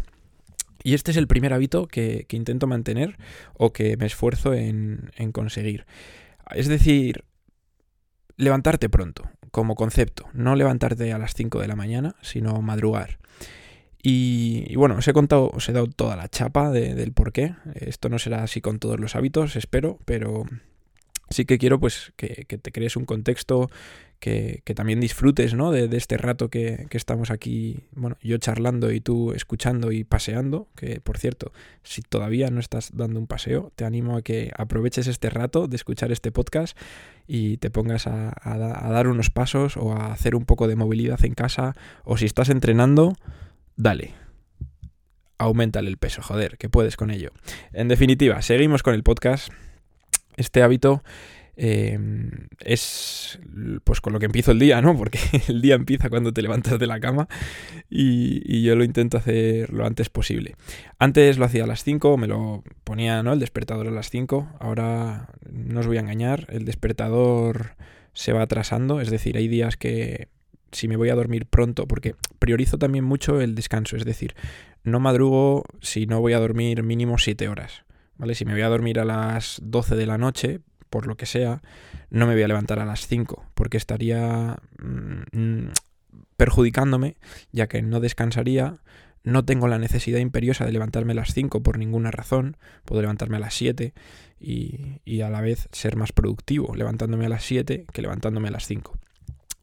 Y 0.83 0.93
este 0.93 1.11
es 1.11 1.17
el 1.17 1.27
primer 1.27 1.53
hábito 1.53 1.87
que, 1.87 2.25
que 2.27 2.35
intento 2.35 2.67
mantener 2.67 3.17
o 3.53 3.73
que 3.73 3.97
me 3.97 4.05
esfuerzo 4.05 4.53
en, 4.53 5.11
en 5.15 5.31
conseguir. 5.31 5.85
Es 6.51 6.67
decir, 6.67 7.23
levantarte 8.35 8.89
pronto, 8.89 9.29
como 9.51 9.75
concepto. 9.75 10.27
No 10.33 10.55
levantarte 10.55 11.13
a 11.13 11.17
las 11.17 11.33
5 11.33 11.61
de 11.61 11.67
la 11.67 11.75
mañana, 11.75 12.15
sino 12.21 12.61
madrugar. 12.61 13.19
Y, 14.05 14.75
bueno, 14.75 14.95
os 14.95 15.07
he 15.07 15.13
contado, 15.13 15.49
os 15.53 15.69
he 15.69 15.71
dado 15.71 15.87
toda 15.87 16.17
la 16.17 16.27
chapa 16.27 16.71
de, 16.71 16.93
del 16.93 17.13
por 17.13 17.31
qué. 17.31 17.55
Esto 17.73 18.09
no 18.09 18.19
será 18.19 18.43
así 18.43 18.59
con 18.59 18.79
todos 18.79 18.99
los 18.99 19.15
hábitos, 19.15 19.55
espero, 19.55 19.97
pero 20.03 20.43
sí 21.29 21.45
que 21.45 21.57
quiero 21.57 21.79
pues 21.79 22.11
que, 22.17 22.45
que 22.47 22.57
te 22.57 22.73
crees 22.73 22.97
un 22.97 23.05
contexto, 23.05 23.69
que, 24.23 24.73
también 24.73 25.01
disfrutes 25.01 25.53
¿no? 25.53 25.71
de, 25.71 25.89
este 25.97 26.15
rato 26.15 26.49
que, 26.49 26.87
que, 26.89 26.95
estamos 26.95 27.29
aquí, 27.29 27.83
bueno, 27.91 28.17
yo 28.21 28.37
charlando 28.37 28.89
y 28.93 29.01
tú 29.01 29.33
escuchando 29.33 29.91
y 29.91 30.05
paseando, 30.05 30.69
que 30.77 31.01
por 31.01 31.17
cierto, 31.17 31.51
si 31.83 32.01
todavía 32.01 32.49
no 32.49 32.61
estás 32.61 32.91
dando 32.93 33.19
un 33.19 33.27
paseo, 33.27 33.73
te 33.75 33.83
animo 33.83 34.15
a 34.15 34.21
que 34.21 34.51
aproveches 34.57 35.07
este 35.07 35.29
rato 35.29 35.67
de 35.67 35.75
escuchar 35.75 36.13
este 36.13 36.31
podcast 36.31 36.77
y 37.27 37.57
te 37.57 37.69
pongas 37.69 38.07
a, 38.07 38.29
a, 38.29 38.53
a 38.53 38.91
dar 38.91 39.09
unos 39.09 39.29
pasos 39.29 39.75
o 39.75 39.91
a 39.91 40.13
hacer 40.13 40.35
un 40.35 40.45
poco 40.45 40.69
de 40.69 40.77
movilidad 40.77 41.23
en 41.25 41.33
casa, 41.33 41.75
o 42.05 42.15
si 42.15 42.25
estás 42.25 42.47
entrenando, 42.47 43.15
dale. 43.75 44.13
Aumentale 45.37 45.89
el 45.89 45.97
peso, 45.97 46.21
joder, 46.21 46.57
que 46.57 46.69
puedes 46.69 46.95
con 46.95 47.11
ello. 47.11 47.31
En 47.73 47.89
definitiva, 47.89 48.41
seguimos 48.41 48.83
con 48.83 48.93
el 48.93 49.03
podcast. 49.03 49.51
Este 50.37 50.63
hábito 50.63 51.03
eh, 51.55 51.99
es 52.59 53.39
pues 53.83 54.01
con 54.01 54.13
lo 54.13 54.19
que 54.19 54.25
empiezo 54.25 54.51
el 54.51 54.59
día, 54.59 54.81
¿no? 54.81 54.97
Porque 54.97 55.19
el 55.47 55.61
día 55.61 55.75
empieza 55.75 56.09
cuando 56.09 56.33
te 56.33 56.41
levantas 56.41 56.79
de 56.79 56.87
la 56.87 56.99
cama 56.99 57.27
y, 57.89 58.41
y, 58.45 58.63
yo 58.63 58.75
lo 58.75 58.83
intento 58.83 59.17
hacer 59.17 59.71
lo 59.71 59.85
antes 59.85 60.09
posible. 60.09 60.55
Antes 60.99 61.37
lo 61.37 61.45
hacía 61.45 61.65
a 61.65 61.67
las 61.67 61.83
5, 61.83 62.17
me 62.17 62.27
lo 62.27 62.63
ponía, 62.83 63.23
¿no? 63.23 63.33
El 63.33 63.39
despertador 63.39 63.87
a 63.87 63.91
las 63.91 64.09
5. 64.09 64.57
Ahora 64.59 65.29
no 65.51 65.79
os 65.79 65.87
voy 65.87 65.97
a 65.97 66.01
engañar, 66.01 66.47
el 66.49 66.65
despertador 66.65 67.75
se 68.13 68.31
va 68.33 68.43
atrasando, 68.43 69.01
es 69.01 69.09
decir, 69.09 69.37
hay 69.37 69.47
días 69.47 69.77
que 69.77 70.29
si 70.71 70.87
me 70.87 70.97
voy 70.97 71.09
a 71.09 71.15
dormir 71.15 71.45
pronto, 71.45 71.87
porque 71.87 72.15
priorizo 72.39 72.77
también 72.77 73.03
mucho 73.03 73.41
el 73.41 73.55
descanso, 73.55 73.95
es 73.95 74.05
decir, 74.05 74.35
no 74.83 74.99
madrugo 74.99 75.63
si 75.81 76.05
no 76.05 76.19
voy 76.19 76.33
a 76.33 76.39
dormir 76.39 76.83
mínimo 76.83 77.17
7 77.17 77.47
horas, 77.47 77.83
¿vale? 78.17 78.35
Si 78.35 78.45
me 78.45 78.53
voy 78.53 78.61
a 78.61 78.69
dormir 78.69 78.99
a 78.99 79.05
las 79.05 79.59
12 79.63 79.95
de 79.95 80.05
la 80.05 80.17
noche, 80.17 80.61
por 80.93 81.07
lo 81.07 81.17
que 81.17 81.25
sea, 81.25 81.63
no 82.11 82.27
me 82.27 82.33
voy 82.33 82.43
a 82.43 82.47
levantar 82.47 82.77
a 82.77 82.85
las 82.85 83.07
5, 83.07 83.47
porque 83.55 83.77
estaría 83.77 84.57
mmm, 84.77 85.69
perjudicándome, 86.37 87.17
ya 87.51 87.65
que 87.65 87.81
no 87.81 87.99
descansaría, 87.99 88.75
no 89.23 89.43
tengo 89.43 89.67
la 89.67 89.79
necesidad 89.79 90.19
imperiosa 90.19 90.67
de 90.67 90.71
levantarme 90.71 91.13
a 91.13 91.15
las 91.15 91.33
5 91.33 91.63
por 91.63 91.79
ninguna 91.79 92.11
razón, 92.11 92.57
puedo 92.85 93.01
levantarme 93.01 93.37
a 93.37 93.39
las 93.39 93.55
7 93.55 93.95
y, 94.39 95.01
y 95.03 95.21
a 95.21 95.31
la 95.31 95.41
vez 95.41 95.67
ser 95.71 95.95
más 95.95 96.11
productivo 96.11 96.75
levantándome 96.75 97.25
a 97.25 97.29
las 97.29 97.43
7 97.43 97.87
que 97.91 98.01
levantándome 98.03 98.49
a 98.49 98.51
las 98.51 98.67
5. 98.67 98.95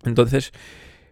Entonces, 0.03 0.51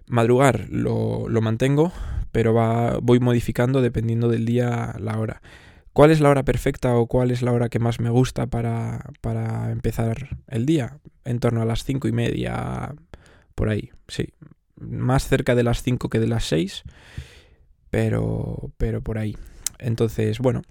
madrugar 0.08 0.66
lo, 0.68 1.28
lo 1.28 1.40
mantengo, 1.42 1.92
pero 2.32 2.54
va, 2.54 2.98
voy 3.00 3.20
modificando 3.20 3.82
dependiendo 3.82 4.28
del 4.28 4.46
día 4.46 4.96
la 4.98 5.16
hora. 5.20 5.42
¿Cuál 5.98 6.12
es 6.12 6.20
la 6.20 6.30
hora 6.30 6.44
perfecta 6.44 6.94
o 6.94 7.08
cuál 7.08 7.32
es 7.32 7.42
la 7.42 7.50
hora 7.50 7.68
que 7.68 7.80
más 7.80 7.98
me 7.98 8.08
gusta 8.08 8.46
para, 8.46 9.04
para 9.20 9.72
empezar 9.72 10.38
el 10.46 10.64
día? 10.64 11.00
En 11.24 11.40
torno 11.40 11.60
a 11.60 11.64
las 11.64 11.82
cinco 11.82 12.06
y 12.06 12.12
media, 12.12 12.94
por 13.56 13.68
ahí, 13.68 13.90
sí. 14.06 14.28
Más 14.76 15.26
cerca 15.26 15.56
de 15.56 15.64
las 15.64 15.82
5 15.82 16.08
que 16.08 16.20
de 16.20 16.28
las 16.28 16.44
6, 16.44 16.84
pero, 17.90 18.70
pero 18.76 19.02
por 19.02 19.18
ahí. 19.18 19.36
Entonces, 19.80 20.38
bueno, 20.38 20.62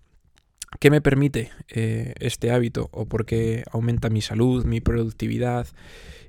¿qué 0.80 0.90
me 0.92 1.02
permite 1.02 1.52
eh, 1.68 2.14
este 2.22 2.52
hábito 2.52 2.88
o 2.94 3.06
por 3.06 3.26
qué 3.26 3.66
aumenta 3.70 4.10
mi 4.10 4.22
salud, 4.22 4.64
mi 4.64 4.80
productividad? 4.80 5.68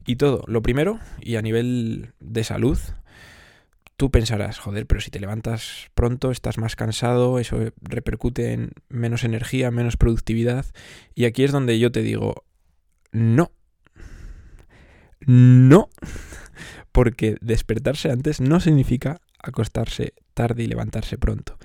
Y 0.07 0.17
todo, 0.17 0.43
lo 0.49 0.61
primero, 0.61 0.99
y 1.21 1.37
a 1.37 1.43
nivel 1.43 2.15
de 2.19 2.43
salud, 2.43 2.81
tú 3.99 4.13
pensarás, 4.13 4.61
joder, 4.61 4.87
pero 4.87 5.01
si 5.01 5.11
te 5.11 5.19
levantas 5.19 5.89
pronto, 5.95 6.31
estás 6.31 6.57
más 6.57 6.77
cansado, 6.77 7.41
eso 7.41 7.59
repercute 7.83 8.53
en 8.53 8.71
menos 8.89 9.25
energía, 9.25 9.73
menos 9.73 9.97
productividad. 9.97 10.67
Y 11.17 11.25
aquí 11.25 11.43
es 11.43 11.51
donde 11.51 11.81
yo 11.81 11.91
te 11.91 12.03
digo, 12.03 12.45
no. 13.11 13.51
No. 15.27 15.91
Porque 16.93 17.39
despertarse 17.41 18.11
antes 18.13 18.41
no 18.41 18.61
significa 18.61 19.21
acostarse 19.43 20.15
tarde 20.33 20.63
y 20.63 20.69
levantarse 20.69 21.19
pronto. 21.19 21.59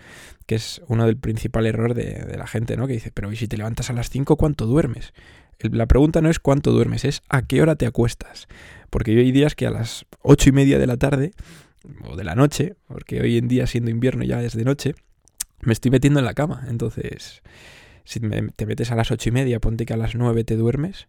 Que 0.48 0.56
es 0.56 0.82
uno 0.88 1.06
del 1.06 1.18
principal 1.18 1.68
error 1.68 1.94
de, 1.94 2.25
de 2.25 2.38
la 2.38 2.48
gente, 2.48 2.78
¿no? 2.78 2.88
Que 2.88 2.94
dice, 2.94 3.12
pero 3.12 3.32
¿y 3.32 3.36
si 3.36 3.48
te 3.48 3.58
levantas 3.58 3.92
a 3.92 3.94
las 3.94 4.10
5, 4.10 4.38
cuánto 4.38 4.66
duermes? 4.66 5.13
La 5.60 5.86
pregunta 5.86 6.20
no 6.20 6.32
es 6.32 6.40
cuánto 6.40 6.72
duermes, 6.72 7.06
es 7.06 7.22
a 7.30 7.44
qué 7.44 7.62
hora 7.62 7.75
te 7.75 7.86
acuestas. 7.86 8.48
Porque 8.90 9.13
yo 9.13 9.20
hay 9.20 9.32
días 9.32 9.54
que 9.54 9.68
a 9.68 9.72
las 9.72 10.08
ocho 10.24 10.50
y 10.50 10.52
media 10.52 10.80
de 10.80 10.88
la 10.88 10.98
tarde, 10.98 11.32
o 12.04 12.16
de 12.16 12.24
la 12.24 12.36
noche, 12.36 12.75
porque 12.88 13.22
hoy 13.22 13.38
en 13.38 13.48
día 13.48 13.68
siendo 13.68 13.92
invierno 13.92 14.24
ya 14.24 14.42
es 14.42 14.56
de 14.56 14.63
noche, 14.63 14.96
me 15.62 15.74
estoy 15.74 15.92
metiendo 15.92 16.20
en 16.20 16.25
la 16.25 16.34
cama. 16.34 16.66
Entonces, 16.68 17.42
si 18.06 18.20
te 18.20 18.66
metes 18.66 18.92
a 18.92 18.96
las 18.96 19.12
ocho 19.12 19.30
y 19.30 19.32
media, 19.32 19.60
ponte 19.60 19.86
que 19.86 19.94
a 19.94 19.98
las 19.98 20.16
nueve 20.16 20.44
te 20.44 20.56
duermes, 20.56 21.08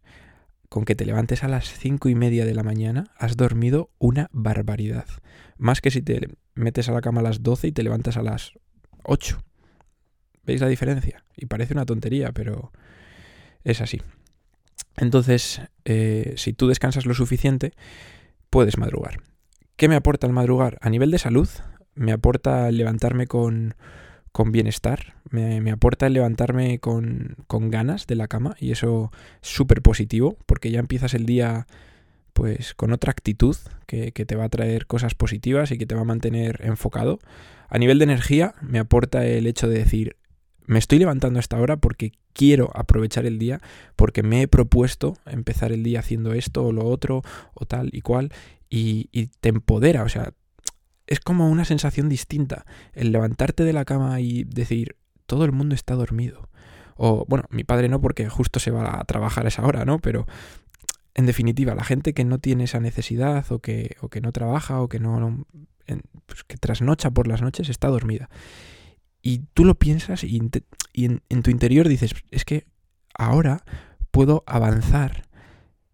con 0.68 0.84
que 0.84 0.94
te 0.94 1.06
levantes 1.06 1.44
a 1.44 1.48
las 1.48 1.66
cinco 1.78 2.08
y 2.08 2.14
media 2.14 2.44
de 2.44 2.54
la 2.54 2.62
mañana, 2.62 3.12
has 3.16 3.36
dormido 3.36 3.90
una 3.98 4.28
barbaridad. 4.32 5.06
Más 5.56 5.80
que 5.80 5.90
si 5.90 6.02
te 6.02 6.28
metes 6.54 6.88
a 6.88 6.92
la 6.92 7.00
cama 7.00 7.20
a 7.20 7.24
las 7.24 7.42
12 7.42 7.68
y 7.68 7.72
te 7.72 7.82
levantas 7.82 8.16
a 8.16 8.22
las 8.22 8.52
8. 9.04 9.42
¿Veis 10.44 10.60
la 10.60 10.68
diferencia? 10.68 11.24
Y 11.36 11.46
parece 11.46 11.74
una 11.74 11.86
tontería, 11.86 12.32
pero 12.32 12.72
es 13.62 13.80
así. 13.80 14.00
Entonces, 14.96 15.60
eh, 15.84 16.34
si 16.36 16.52
tú 16.52 16.68
descansas 16.68 17.06
lo 17.06 17.14
suficiente, 17.14 17.72
puedes 18.50 18.78
madrugar. 18.78 19.20
¿Qué 19.76 19.88
me 19.88 19.96
aporta 19.96 20.26
el 20.26 20.32
madrugar? 20.32 20.78
A 20.82 20.90
nivel 20.90 21.10
de 21.10 21.18
salud, 21.18 21.48
me 21.96 22.12
aporta 22.12 22.70
levantarme 22.70 23.26
con, 23.26 23.74
con 24.30 24.52
bienestar, 24.52 25.14
me, 25.30 25.70
aporta 25.70 26.06
el 26.06 26.12
levantarme 26.12 26.78
con, 26.78 27.36
con, 27.48 27.70
ganas 27.70 28.06
de 28.06 28.14
la 28.14 28.28
cama 28.28 28.54
y 28.60 28.70
eso 28.70 29.10
es 29.42 29.48
súper 29.48 29.82
positivo 29.82 30.36
porque 30.46 30.70
ya 30.70 30.78
empiezas 30.78 31.14
el 31.14 31.26
día 31.26 31.66
pues 32.32 32.74
con 32.74 32.92
otra 32.92 33.10
actitud 33.10 33.56
que, 33.86 34.12
que, 34.12 34.24
te 34.24 34.36
va 34.36 34.44
a 34.44 34.48
traer 34.48 34.86
cosas 34.86 35.14
positivas 35.14 35.72
y 35.72 35.78
que 35.78 35.86
te 35.86 35.94
va 35.96 36.02
a 36.02 36.04
mantener 36.04 36.60
enfocado. 36.62 37.18
A 37.68 37.78
nivel 37.78 37.98
de 37.98 38.04
energía 38.04 38.54
me 38.60 38.78
aporta 38.78 39.26
el 39.26 39.46
hecho 39.48 39.68
de 39.68 39.78
decir 39.78 40.16
me 40.66 40.78
estoy 40.78 40.98
levantando 40.98 41.38
a 41.38 41.40
esta 41.40 41.58
hora 41.58 41.76
porque 41.76 42.12
quiero 42.32 42.70
aprovechar 42.74 43.26
el 43.26 43.38
día, 43.38 43.60
porque 43.96 44.22
me 44.22 44.42
he 44.42 44.48
propuesto 44.48 45.16
empezar 45.26 45.72
el 45.72 45.82
día 45.82 46.00
haciendo 46.00 46.32
esto 46.32 46.64
o 46.64 46.72
lo 46.72 46.84
otro 46.84 47.22
o 47.54 47.66
tal 47.66 47.90
y 47.92 48.00
cual, 48.00 48.32
y, 48.70 49.28
te 49.40 49.50
empodera, 49.50 50.02
o 50.02 50.08
sea, 50.08 50.32
es 51.06 51.20
como 51.20 51.48
una 51.48 51.64
sensación 51.64 52.08
distinta 52.08 52.64
el 52.92 53.12
levantarte 53.12 53.62
de 53.62 53.72
la 53.72 53.84
cama 53.84 54.20
y 54.20 54.44
decir, 54.44 54.96
todo 55.26 55.44
el 55.44 55.52
mundo 55.52 55.74
está 55.74 55.94
dormido. 55.94 56.48
O, 56.96 57.24
bueno, 57.28 57.44
mi 57.50 57.62
padre 57.62 57.88
no 57.88 58.00
porque 58.00 58.28
justo 58.28 58.58
se 58.58 58.70
va 58.70 58.98
a 58.98 59.04
trabajar 59.04 59.44
a 59.44 59.48
esa 59.48 59.64
hora, 59.64 59.84
¿no? 59.84 59.98
Pero, 59.98 60.26
en 61.14 61.26
definitiva, 61.26 61.74
la 61.74 61.84
gente 61.84 62.14
que 62.14 62.24
no 62.24 62.38
tiene 62.38 62.64
esa 62.64 62.80
necesidad 62.80 63.44
o 63.52 63.60
que, 63.60 63.96
o 64.00 64.08
que 64.08 64.20
no 64.20 64.32
trabaja 64.32 64.80
o 64.80 64.88
que 64.88 64.98
no... 64.98 65.46
Pues 66.26 66.42
que 66.44 66.56
trasnocha 66.56 67.10
por 67.10 67.28
las 67.28 67.42
noches 67.42 67.68
está 67.68 67.88
dormida. 67.88 68.30
Y 69.26 69.40
tú 69.54 69.64
lo 69.64 69.74
piensas 69.74 70.22
y, 70.22 70.36
en, 70.36 71.42
tu 71.42 71.50
interior 71.50 71.88
dices, 71.88 72.12
es 72.30 72.44
que 72.44 72.66
ahora 73.14 73.64
puedo 74.10 74.44
avanzar 74.46 75.24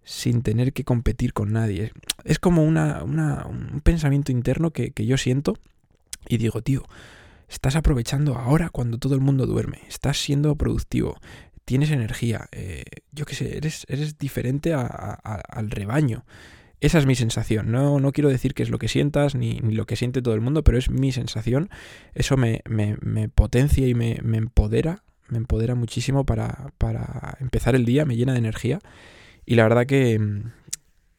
sin 0.02 0.42
tener 0.42 0.72
que 0.72 0.82
competir 0.82 1.32
con 1.32 1.52
nadie. 1.52 1.92
Es 2.24 2.40
como 2.40 2.64
una, 2.64 3.04
un 3.04 3.80
pensamiento 3.84 4.32
interno 4.32 4.72
que, 4.72 4.92
yo 5.06 5.16
siento 5.16 5.54
y 6.26 6.38
digo, 6.38 6.60
tío, 6.60 6.82
estás 7.48 7.76
aprovechando 7.76 8.34
ahora 8.34 8.68
cuando 8.68 8.98
todo 8.98 9.14
el 9.14 9.20
mundo 9.20 9.46
duerme, 9.46 9.82
estás 9.86 10.20
siendo 10.20 10.56
productivo, 10.56 11.16
tienes 11.64 11.92
energía, 11.92 12.48
eh, 12.50 12.82
yo 13.12 13.26
qué 13.26 13.36
sé, 13.36 13.56
eres, 13.58 13.86
eres 13.88 14.18
diferente 14.18 14.74
al 14.74 15.70
rebaño. 15.70 16.24
Esa 16.80 16.98
es 16.98 17.06
mi 17.06 17.14
sensación. 17.14 17.70
No, 17.70 18.00
no 18.00 18.12
quiero 18.12 18.30
decir 18.30 18.54
que 18.54 18.62
es 18.62 18.70
lo 18.70 18.78
que 18.78 18.88
sientas 18.88 19.34
ni, 19.34 19.58
lo 19.60 19.86
que 19.86 19.96
siente 19.96 20.22
todo 20.22 20.34
el 20.34 20.40
mundo, 20.40 20.64
pero 20.64 20.78
es 20.78 20.90
mi 20.90 21.12
sensación. 21.12 21.68
Eso 22.14 22.36
me, 22.36 22.62
potencia 23.34 23.86
y 23.86 23.94
me, 23.94 24.16
empodera. 24.16 25.04
Me 25.28 25.38
empodera 25.38 25.74
muchísimo 25.74 26.24
para, 26.24 26.72
empezar 27.40 27.74
el 27.74 27.84
día, 27.84 28.04
me 28.04 28.16
llena 28.16 28.32
de 28.32 28.38
energía. 28.38 28.78
Y 29.44 29.56
la 29.56 29.64
verdad 29.64 29.86
que, 29.86 30.42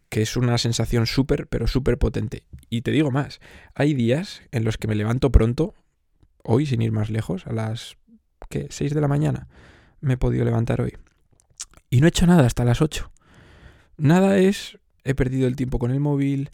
que 0.09 0.21
es 0.21 0.35
una 0.35 0.57
sensación 0.57 1.05
súper, 1.05 1.47
pero 1.47 1.67
súper 1.67 1.97
potente. 1.97 2.43
Y 2.69 2.81
te 2.81 2.91
digo 2.91 3.11
más, 3.11 3.39
hay 3.75 3.93
días 3.93 4.41
en 4.51 4.63
los 4.63 4.77
que 4.77 4.87
me 4.87 4.95
levanto 4.95 5.31
pronto, 5.31 5.75
hoy 6.43 6.65
sin 6.65 6.81
ir 6.81 6.91
más 6.91 7.09
lejos, 7.09 7.45
a 7.45 7.53
las 7.53 7.97
¿qué? 8.49 8.67
6 8.69 8.93
de 8.93 9.01
la 9.01 9.07
mañana 9.07 9.47
me 10.01 10.15
he 10.15 10.17
podido 10.17 10.43
levantar 10.43 10.81
hoy. 10.81 10.97
Y 11.89 12.01
no 12.01 12.07
he 12.07 12.09
hecho 12.09 12.27
nada 12.27 12.45
hasta 12.45 12.65
las 12.65 12.81
8. 12.81 13.11
Nada 13.97 14.37
es 14.39 14.79
he 15.03 15.15
perdido 15.15 15.47
el 15.47 15.55
tiempo 15.55 15.79
con 15.79 15.91
el 15.91 15.99
móvil, 15.99 16.49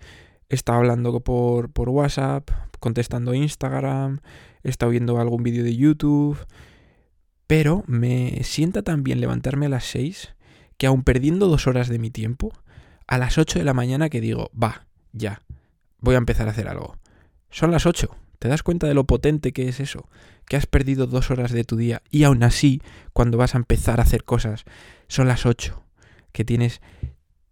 he 0.49 0.55
estado 0.55 0.79
hablando 0.79 1.19
por, 1.21 1.71
por 1.71 1.89
WhatsApp, 1.89 2.49
contestando 2.79 3.33
Instagram, 3.33 4.19
he 4.63 4.69
estado 4.69 4.91
viendo 4.91 5.19
algún 5.19 5.43
vídeo 5.43 5.63
de 5.63 5.75
YouTube, 5.75 6.37
pero 7.47 7.83
me 7.87 8.43
sienta 8.43 8.81
tan 8.81 9.03
bien 9.03 9.21
levantarme 9.21 9.67
a 9.67 9.69
las 9.69 9.85
6 9.85 10.35
que 10.77 10.87
aun 10.87 11.03
perdiendo 11.03 11.47
dos 11.47 11.67
horas 11.67 11.87
de 11.89 11.99
mi 11.99 12.11
tiempo, 12.11 12.53
a 13.07 13.17
las 13.17 13.37
8 13.37 13.59
de 13.59 13.65
la 13.65 13.73
mañana 13.73 14.09
que 14.09 14.21
digo, 14.21 14.51
va, 14.51 14.85
ya, 15.11 15.41
voy 15.99 16.15
a 16.15 16.19
empezar 16.19 16.47
a 16.47 16.51
hacer 16.51 16.67
algo. 16.67 16.97
Son 17.49 17.71
las 17.71 17.85
8. 17.85 18.15
¿Te 18.39 18.47
das 18.47 18.61
cuenta 18.61 18.85
de 18.85 18.93
lo 18.93 19.05
potente 19.05 19.51
que 19.51 19.67
es 19.67 19.79
eso? 19.79 20.07
Que 20.45 20.57
has 20.57 20.67
perdido 20.67 21.07
dos 21.07 21.31
horas 21.31 21.51
de 21.51 21.63
tu 21.63 21.75
día 21.75 22.03
y 22.11 22.23
aún 22.23 22.43
así, 22.43 22.81
cuando 23.13 23.37
vas 23.37 23.55
a 23.55 23.57
empezar 23.57 23.99
a 23.99 24.03
hacer 24.03 24.23
cosas, 24.23 24.65
son 25.07 25.27
las 25.27 25.45
8. 25.45 25.83
Que 26.31 26.45
tienes 26.45 26.81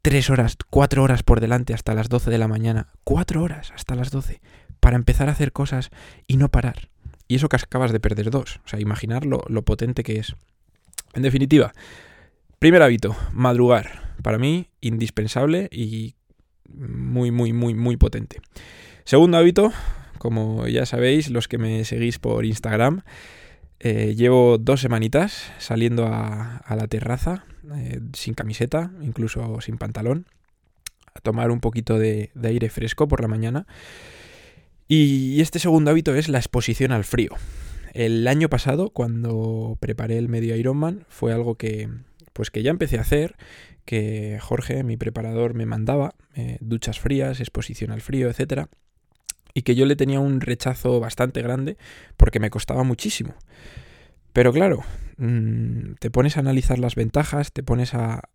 tres 0.05 0.29
horas, 0.29 0.55
cuatro 0.69 1.01
horas 1.01 1.23
por 1.23 1.39
delante 1.39 1.73
hasta 1.73 1.95
las 1.95 2.09
12 2.09 2.29
de 2.29 2.37
la 2.37 2.47
mañana, 2.47 2.89
cuatro 3.03 3.41
horas 3.41 3.71
hasta 3.73 3.95
las 3.95 4.11
12, 4.11 4.39
para 4.79 4.97
empezar 4.97 5.29
a 5.29 5.31
hacer 5.31 5.51
cosas 5.51 5.89
y 6.27 6.37
no 6.37 6.51
parar. 6.51 6.89
Y 7.27 7.37
eso 7.37 7.49
que 7.49 7.55
acabas 7.55 7.91
de 7.91 7.99
perder 7.99 8.29
dos. 8.29 8.59
O 8.65 8.67
sea, 8.67 8.79
imaginar 8.79 9.25
lo, 9.25 9.39
potente 9.63 10.03
que 10.03 10.19
es. 10.19 10.35
En 11.15 11.23
definitiva, 11.23 11.73
primer 12.59 12.83
hábito, 12.83 13.17
madrugar. 13.33 14.13
Para 14.21 14.37
mí, 14.37 14.69
indispensable 14.79 15.69
y 15.71 16.13
muy, 16.69 17.31
muy, 17.31 17.51
muy, 17.51 17.73
muy 17.73 17.97
potente. 17.97 18.41
Segundo 19.05 19.39
hábito, 19.39 19.73
como 20.19 20.67
ya 20.67 20.85
sabéis, 20.85 21.31
los 21.31 21.47
que 21.47 21.57
me 21.57 21.83
seguís 21.83 22.19
por 22.19 22.45
Instagram, 22.45 23.01
eh, 23.79 24.13
llevo 24.15 24.59
dos 24.59 24.81
semanitas 24.81 25.51
saliendo 25.57 26.05
a 26.05 26.75
la 26.77 26.87
terraza 26.87 27.45
eh, 27.75 27.99
sin 28.13 28.33
camiseta, 28.33 28.91
incluso 29.01 29.59
sin 29.61 29.77
pantalón, 29.77 30.27
a 31.13 31.19
tomar 31.19 31.51
un 31.51 31.59
poquito 31.59 31.97
de, 31.97 32.31
aire 32.43 32.69
fresco 32.69 33.07
por 33.07 33.21
la 33.21 33.27
mañana. 33.27 33.65
Y 34.87 35.41
este 35.41 35.59
segundo 35.59 35.91
hábito 35.91 36.13
es 36.13 36.29
la 36.29 36.37
exposición 36.37 36.91
al 36.91 37.05
frío. 37.05 37.31
El 37.93 38.27
año 38.27 38.49
pasado, 38.49 38.89
cuando 38.89 39.77
preparé 39.79 40.17
el 40.17 40.29
medio 40.29 40.55
Ironman, 40.55 41.05
fue 41.09 41.33
algo 41.33 41.55
que, 41.55 41.89
pues 42.33 42.51
que 42.51 42.61
ya 42.61 42.71
empecé 42.71 42.97
a 42.97 43.01
hacer, 43.01 43.35
que 43.85 44.37
Jorge, 44.41 44.83
mi 44.83 44.97
preparador, 44.97 45.53
me 45.53 45.65
mandaba, 45.65 46.15
eh, 46.35 46.57
duchas 46.59 46.99
frías, 46.99 47.39
exposición 47.39 47.91
al 47.91 48.01
frío, 48.01 48.29
etc. 48.29 48.67
Y 49.53 49.61
que 49.61 49.75
yo 49.75 49.85
le 49.85 49.95
tenía 49.95 50.19
un 50.19 50.41
rechazo 50.41 50.99
bastante 50.99 51.41
grande 51.41 51.77
porque 52.17 52.39
me 52.39 52.49
costaba 52.49 52.83
muchísimo. 52.83 53.35
Pero 54.35 54.51
claro, 54.51 54.83
mm, 55.15 55.93
te 55.97 56.11
pones 56.11 56.35
a 56.35 56.41
analizar 56.41 56.77
las 56.77 56.95
ventajas, 56.95 57.53
te 57.53 57.63
pones 57.63 57.93
a, 57.93 58.31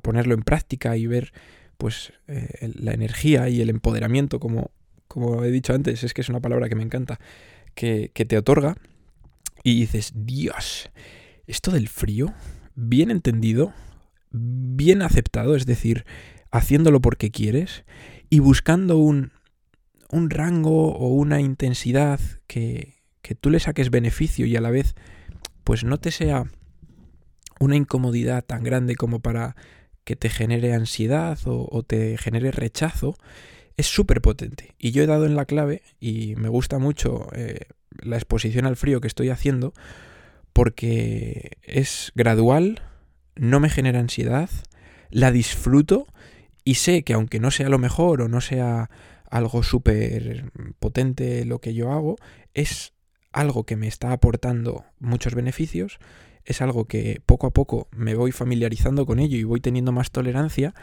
ponerlo 0.00 0.34
en 0.34 0.42
práctica 0.42 0.96
y 0.96 1.08
ver 1.08 1.32
pues 1.76 2.12
eh, 2.28 2.72
la 2.76 2.92
energía 2.92 3.48
y 3.48 3.60
el 3.60 3.68
empoderamiento, 3.68 4.38
como, 4.38 4.70
como 5.08 5.42
he 5.42 5.50
dicho 5.50 5.74
antes, 5.74 6.04
es 6.04 6.14
que 6.14 6.20
es 6.20 6.28
una 6.28 6.38
palabra 6.38 6.68
que 6.68 6.76
me 6.76 6.84
encanta, 6.84 7.18
que, 7.74 8.12
que 8.14 8.24
te 8.24 8.38
otorga. 8.38 8.76
Y 9.64 9.80
dices, 9.80 10.12
Dios, 10.14 10.88
esto 11.48 11.72
del 11.72 11.88
frío, 11.88 12.32
bien 12.76 13.10
entendido, 13.10 13.72
bien 14.30 15.02
aceptado, 15.02 15.56
es 15.56 15.66
decir, 15.66 16.04
haciéndolo 16.52 17.00
porque 17.00 17.32
quieres 17.32 17.84
y 18.30 18.38
buscando 18.38 18.98
un, 18.98 19.32
un 20.10 20.30
rango 20.30 20.94
o 20.94 21.08
una 21.08 21.40
intensidad 21.40 22.20
que, 22.46 23.01
que 23.22 23.34
tú 23.34 23.50
le 23.50 23.60
saques 23.60 23.90
beneficio 23.90 24.46
y 24.46 24.56
a 24.56 24.60
la 24.60 24.70
vez 24.70 24.94
pues 25.64 25.84
no 25.84 25.98
te 25.98 26.10
sea 26.10 26.44
una 27.60 27.76
incomodidad 27.76 28.44
tan 28.44 28.64
grande 28.64 28.96
como 28.96 29.20
para 29.20 29.56
que 30.04 30.16
te 30.16 30.28
genere 30.28 30.74
ansiedad 30.74 31.38
o, 31.44 31.82
te 31.84 32.18
genere 32.18 32.50
rechazo, 32.50 33.16
es 33.76 33.86
súper 33.86 34.20
potente. 34.20 34.74
Y 34.78 34.90
yo 34.90 35.04
he 35.04 35.06
dado 35.06 35.26
en 35.26 35.36
la 35.36 35.44
clave 35.44 35.82
y 36.00 36.34
me 36.36 36.48
gusta 36.48 36.78
mucho 36.78 37.28
eh, 37.34 37.66
la 38.00 38.16
exposición 38.16 38.66
al 38.66 38.76
frío 38.76 39.00
que 39.00 39.06
estoy 39.06 39.28
haciendo 39.28 39.72
porque 40.52 41.58
es 41.62 42.10
gradual, 42.16 42.82
no 43.36 43.60
me 43.60 43.70
genera 43.70 44.00
ansiedad, 44.00 44.50
la 45.10 45.30
disfruto 45.30 46.06
y 46.64 46.74
sé 46.74 47.04
que 47.04 47.14
aunque 47.14 47.38
no 47.38 47.50
sea 47.50 47.68
lo 47.68 47.78
mejor 47.78 48.22
o 48.22 48.28
no 48.28 48.40
sea 48.40 48.90
algo 49.30 49.62
súper 49.62 50.50
potente 50.78 51.44
lo 51.44 51.60
que 51.60 51.74
yo 51.74 51.92
hago, 51.92 52.16
es 52.54 52.92
algo 53.32 53.64
que 53.64 53.76
me 53.76 53.88
está 53.88 54.12
aportando 54.12 54.84
muchos 54.98 55.34
beneficios, 55.34 55.98
es 56.44 56.60
algo 56.60 56.86
que 56.86 57.20
poco 57.24 57.46
a 57.46 57.52
poco 57.52 57.88
me 57.92 58.14
voy 58.14 58.32
familiarizando 58.32 59.06
con 59.06 59.18
ello 59.18 59.36
y 59.36 59.44
voy 59.44 59.60
teniendo 59.60 59.92
más 59.92 60.10
tolerancia 60.10 60.74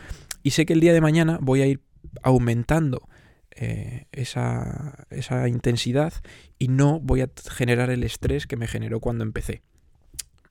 y 0.41 0.51
sé 0.51 0.65
que 0.65 0.73
el 0.73 0.79
día 0.79 0.93
de 0.93 1.01
mañana 1.01 1.37
voy 1.41 1.61
a 1.61 1.67
ir 1.67 1.81
aumentando 2.23 3.09
eh, 3.51 4.05
esa, 4.11 5.05
esa 5.09 5.47
intensidad 5.49 6.13
y 6.57 6.69
no 6.69 6.99
voy 7.01 7.21
a 7.21 7.29
generar 7.51 7.89
el 7.89 8.03
estrés 8.03 8.47
que 8.47 8.55
me 8.55 8.67
generó 8.67 8.99
cuando 8.99 9.23
empecé. 9.23 9.63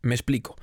Me 0.02 0.14
explico. 0.14 0.56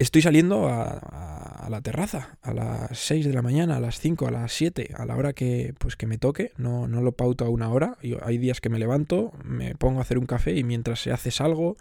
Estoy 0.00 0.22
saliendo 0.22 0.66
a, 0.66 1.66
la 1.68 1.82
terraza 1.82 2.38
a 2.40 2.54
las 2.54 2.98
6 2.98 3.26
de 3.26 3.34
la 3.34 3.42
mañana, 3.42 3.76
a 3.76 3.80
las 3.80 4.00
5, 4.00 4.26
a 4.26 4.30
las 4.30 4.50
7, 4.50 4.94
a 4.96 5.04
la 5.04 5.14
hora 5.14 5.34
que, 5.34 5.74
pues, 5.78 5.94
que 5.94 6.06
me 6.06 6.16
toque. 6.16 6.52
No, 6.56 6.88
no 6.88 7.02
lo 7.02 7.12
pauto 7.12 7.44
a 7.44 7.50
una 7.50 7.68
hora. 7.68 7.98
hay 8.22 8.38
días 8.38 8.62
que 8.62 8.70
me 8.70 8.78
levanto, 8.78 9.30
me 9.44 9.74
pongo 9.74 9.98
a 9.98 10.02
hacer 10.02 10.16
un 10.16 10.24
café 10.24 10.56
y 10.56 10.64
mientras 10.64 11.00
se 11.02 11.12
hace 11.12 11.30
salgo 11.30 11.76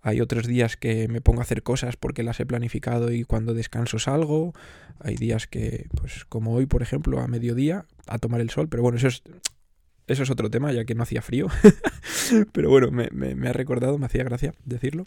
Hay 0.00 0.20
otros 0.20 0.46
días 0.46 0.76
que 0.76 1.08
me 1.08 1.20
pongo 1.20 1.40
a 1.40 1.42
hacer 1.42 1.64
cosas 1.64 1.96
porque 1.96 2.22
las 2.22 2.38
he 2.38 2.46
planificado 2.46 3.10
y 3.10 3.24
cuando 3.24 3.52
descanso 3.52 3.98
salgo. 3.98 4.52
Hay 5.00 5.16
días 5.16 5.48
que, 5.48 5.88
pues 6.00 6.24
como 6.24 6.54
hoy, 6.54 6.66
por 6.66 6.82
ejemplo, 6.82 7.18
a 7.18 7.26
mediodía, 7.26 7.86
a 8.06 8.18
tomar 8.18 8.40
el 8.40 8.50
sol. 8.50 8.68
Pero 8.68 8.84
bueno, 8.84 8.98
eso 8.98 9.08
es, 9.08 9.24
eso 10.06 10.22
es 10.22 10.30
otro 10.30 10.50
tema, 10.50 10.70
ya 10.70 10.84
que 10.84 10.94
no 10.94 11.02
hacía 11.02 11.20
frío. 11.20 11.48
Pero 12.52 12.70
bueno, 12.70 12.92
me, 12.92 13.48
ha 13.48 13.52
recordado, 13.52 13.98
me 13.98 14.06
hacía 14.06 14.22
gracia 14.22 14.54
decirlo. 14.64 15.04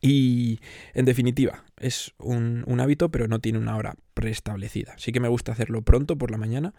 Y 0.00 0.60
en 0.94 1.04
definitiva, 1.04 1.64
es 1.78 2.12
un, 2.18 2.64
hábito, 2.80 3.10
pero 3.10 3.26
no 3.28 3.40
tiene 3.40 3.58
una 3.58 3.76
hora 3.76 3.94
preestablecida. 4.14 4.94
Sí 4.98 5.12
que 5.12 5.20
me 5.20 5.28
gusta 5.28 5.52
hacerlo 5.52 5.82
pronto 5.82 6.16
por 6.16 6.30
la 6.30 6.38
mañana. 6.38 6.74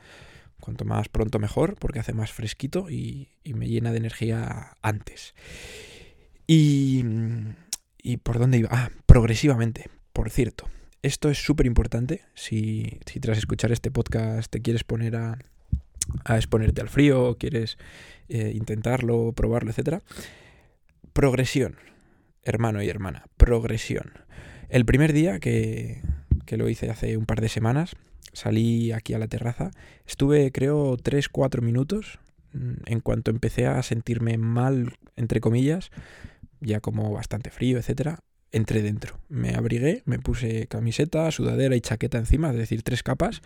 Cuanto 0.61 0.83
más 0.85 1.07
pronto 1.07 1.39
mejor, 1.39 1.75
porque 1.75 1.99
hace 1.99 2.13
más 2.13 2.31
fresquito 2.31 2.89
y, 2.89 3.29
me 3.45 3.67
llena 3.67 3.91
de 3.91 3.97
energía 3.97 4.75
antes. 4.81 5.33
Y, 6.47 7.03
¿Y 8.01 8.17
por 8.17 8.39
dónde 8.39 8.59
iba? 8.59 8.69
Ah, 8.71 8.89
progresivamente, 9.05 9.89
por 10.13 10.29
cierto. 10.29 10.67
Esto 11.01 11.29
es 11.29 11.37
súper 11.37 11.65
importante. 11.65 12.23
Si, 12.35 12.99
si 13.05 13.19
tras 13.19 13.37
escuchar 13.37 13.71
este 13.71 13.89
podcast 13.89 14.51
te 14.51 14.61
quieres 14.61 14.83
poner 14.83 15.15
a, 15.15 15.37
a 16.25 16.35
exponerte 16.35 16.81
al 16.81 16.89
frío, 16.89 17.37
quieres 17.37 17.77
eh, 18.27 18.51
intentarlo, 18.53 19.31
probarlo, 19.33 19.71
etc. 19.71 20.01
Progresión, 21.13 21.75
hermano 22.43 22.81
y 22.81 22.89
hermana, 22.89 23.25
progresión. 23.37 24.13
El 24.69 24.85
primer 24.85 25.13
día 25.13 25.39
que, 25.39 26.01
que 26.45 26.57
lo 26.57 26.69
hice 26.69 26.89
hace 26.89 27.17
un 27.17 27.25
par 27.25 27.41
de 27.41 27.49
semanas, 27.49 27.95
salí 28.33 28.91
aquí 28.91 29.13
a 29.13 29.19
la 29.19 29.27
terraza, 29.27 29.71
estuve 30.05 30.51
creo 30.51 30.97
3-4 30.97 31.61
minutos 31.61 32.19
mm, 32.53 32.73
en 32.85 32.99
cuanto 32.99 33.31
empecé 33.31 33.67
a 33.67 33.81
sentirme 33.83 34.37
mal, 34.37 34.97
entre 35.15 35.41
comillas, 35.41 35.91
ya 36.61 36.79
como 36.79 37.11
bastante 37.11 37.49
frío, 37.49 37.77
etcétera, 37.77 38.19
entré 38.51 38.81
dentro. 38.81 39.19
Me 39.29 39.55
abrigué, 39.55 40.03
me 40.05 40.19
puse 40.19 40.67
camiseta, 40.67 41.31
sudadera 41.31 41.75
y 41.75 41.81
chaqueta 41.81 42.17
encima, 42.17 42.49
es 42.51 42.57
decir, 42.57 42.83
tres 42.83 43.03
capas, 43.03 43.41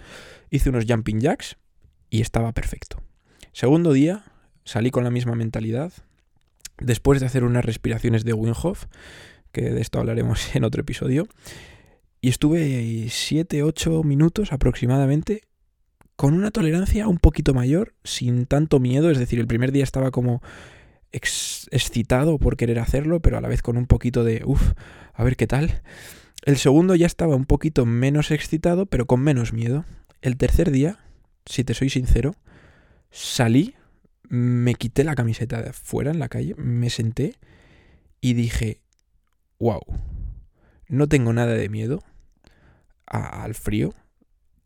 hice 0.50 0.70
unos 0.70 0.86
jumping 0.88 1.20
jacks 1.20 1.58
y 2.10 2.22
estaba 2.22 2.52
perfecto. 2.54 3.02
Segundo 3.52 3.94
día, 3.94 4.24
salí 4.66 4.92
con 4.92 5.04
la 5.04 5.12
misma 5.12 5.36
mentalidad. 5.36 5.94
Después 6.78 7.20
de 7.20 7.26
hacer 7.26 7.44
unas 7.44 7.66
respiraciones 7.66 8.24
de 8.24 8.34
Wim 8.34 8.54
que 9.52 9.62
de 9.62 9.82
esto 9.82 10.00
hablaremos 10.00 10.56
en 10.56 10.64
otro 10.64 10.82
episodio, 10.82 11.28
y 12.22 12.30
estuve 12.30 13.06
7-8 13.06 14.04
minutos 14.04 14.54
aproximadamente 14.54 15.42
con 16.16 16.34
una 16.34 16.52
tolerancia 16.52 17.08
un 17.08 17.18
poquito 17.18 17.54
mayor, 17.54 17.94
sin 18.04 18.46
tanto 18.46 18.80
miedo, 18.80 19.12
es 19.12 19.18
decir, 19.18 19.40
el 19.40 19.48
primer 19.48 19.72
día 19.72 19.84
estaba 19.84 20.12
como 20.12 20.42
excitado 21.12 22.40
por 22.40 22.56
querer 22.58 22.80
hacerlo, 22.80 23.20
pero 23.20 23.38
a 23.38 23.42
la 23.42 23.48
vez 23.48 23.62
con 23.62 23.78
un 23.78 23.88
poquito 23.88 24.24
de, 24.24 24.42
uff, 24.46 24.74
a 25.14 25.24
ver 25.24 25.36
qué 25.36 25.48
tal. 25.48 25.82
El 26.44 26.58
segundo 26.58 26.96
ya 26.96 27.06
estaba 27.06 27.36
un 27.36 27.46
poquito 27.46 27.86
menos 27.86 28.32
excitado, 28.32 28.86
pero 28.86 29.06
con 29.06 29.22
menos 29.22 29.54
miedo. 29.54 29.86
El 30.22 30.38
tercer 30.38 30.72
día 30.72 31.04
si 31.46 31.64
te 31.64 31.74
soy 31.74 31.90
sincero, 31.90 32.36
salí, 33.12 33.76
me 34.34 34.74
quité 34.74 35.04
la 35.04 35.14
camiseta 35.14 35.62
de 35.62 35.70
afuera 35.70 36.10
en 36.10 36.18
la 36.18 36.28
calle, 36.28 36.56
me 36.56 36.90
senté 36.90 37.36
y 38.20 38.34
dije, 38.34 38.82
wow, 39.60 39.82
no 40.88 41.08
tengo 41.08 41.34
nada 41.34 41.54
de 41.54 41.70
miedo 41.70 42.02
al 43.06 43.54
frío. 43.54 43.94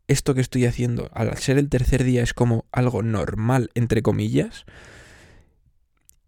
Esto 0.06 0.34
que 0.34 0.40
estoy 0.40 0.64
haciendo, 0.64 1.10
al 1.12 1.36
ser 1.36 1.58
el 1.58 1.68
tercer 1.68 2.02
día, 2.02 2.22
es 2.22 2.32
como 2.32 2.64
algo 2.72 3.02
normal, 3.02 3.70
entre 3.74 4.00
comillas. 4.00 4.64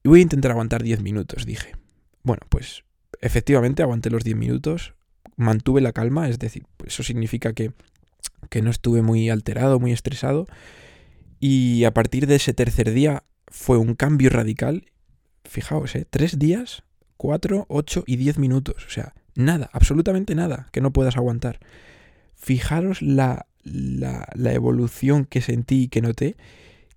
Y 0.03 0.11
voy 0.11 0.19
a 0.19 0.23
intentar 0.25 0.51
aguantar 0.51 0.83
10 0.83 1.01
minutos, 1.01 1.47
dije. 1.47 1.73
Bueno, 2.23 2.43
pues 2.51 2.85
efectivamente 3.23 3.83
aguanté 3.83 4.11
los 4.11 4.23
10 4.23 4.37
minutos, 4.37 4.93
mantuve 5.37 5.81
la 5.81 5.93
calma, 5.93 6.29
es 6.29 6.39
decir, 6.39 6.67
eso 6.85 7.03
significa 7.03 7.55
que 7.55 7.73
que 8.51 8.63
no 8.63 8.71
estuve 8.71 9.01
muy 9.03 9.31
alterado, 9.31 9.79
muy 9.79 9.93
estresado. 9.93 10.47
Y 11.39 11.85
a 11.85 11.95
partir 11.95 12.27
de 12.27 12.37
ese 12.37 12.53
tercer 12.53 12.93
día 12.93 13.23
fue 13.50 13.76
un 13.76 13.95
cambio 13.95 14.30
radical. 14.30 14.90
Fijaos, 15.45 15.95
¿eh? 15.97 16.06
Tres 16.08 16.39
días, 16.39 16.84
cuatro, 17.17 17.67
ocho 17.69 18.04
y 18.06 18.17
diez 18.17 18.39
minutos. 18.39 18.86
O 18.86 18.91
sea, 18.91 19.15
nada, 19.34 19.69
absolutamente 19.73 20.34
nada 20.34 20.69
que 20.73 20.80
no 20.80 20.93
puedas 20.93 21.17
aguantar. 21.17 21.60
Fijaros 22.34 23.02
la, 23.02 23.47
la, 23.63 24.28
la 24.34 24.52
evolución 24.52 25.26
que 25.26 25.41
sentí 25.41 25.82
y 25.82 25.89
que 25.89 26.00
noté, 26.00 26.36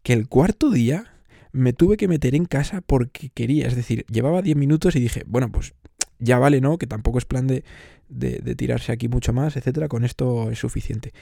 que 0.03 0.13
el 0.13 0.27
cuarto 0.27 0.69
día 0.69 1.13
me 1.51 1.73
tuve 1.73 1.97
que 1.97 2.07
meter 2.07 2.35
en 2.35 2.45
casa 2.45 2.81
porque 2.81 3.29
quería. 3.29 3.67
Es 3.67 3.75
decir, 3.75 4.05
llevaba 4.07 4.41
diez 4.41 4.57
minutos 4.57 4.95
y 4.95 4.99
dije, 4.99 5.23
bueno, 5.27 5.51
pues 5.51 5.73
ya 6.19 6.39
vale, 6.39 6.61
¿no? 6.61 6.77
Que 6.77 6.87
tampoco 6.87 7.17
es 7.17 7.25
plan 7.25 7.47
de, 7.47 7.63
de, 8.09 8.55
tirarse 8.55 8.91
aquí 8.91 9.07
mucho 9.07 9.33
más, 9.33 9.55
etcétera. 9.55 9.87
Con 9.87 10.03
esto 10.03 10.51
es 10.51 10.59
suficiente. 10.59 11.13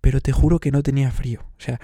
Pero 0.00 0.20
te 0.20 0.32
juro 0.32 0.58
que 0.58 0.70
no 0.70 0.82
tenía 0.82 1.10
frío. 1.10 1.40
O 1.40 1.60
sea, 1.60 1.80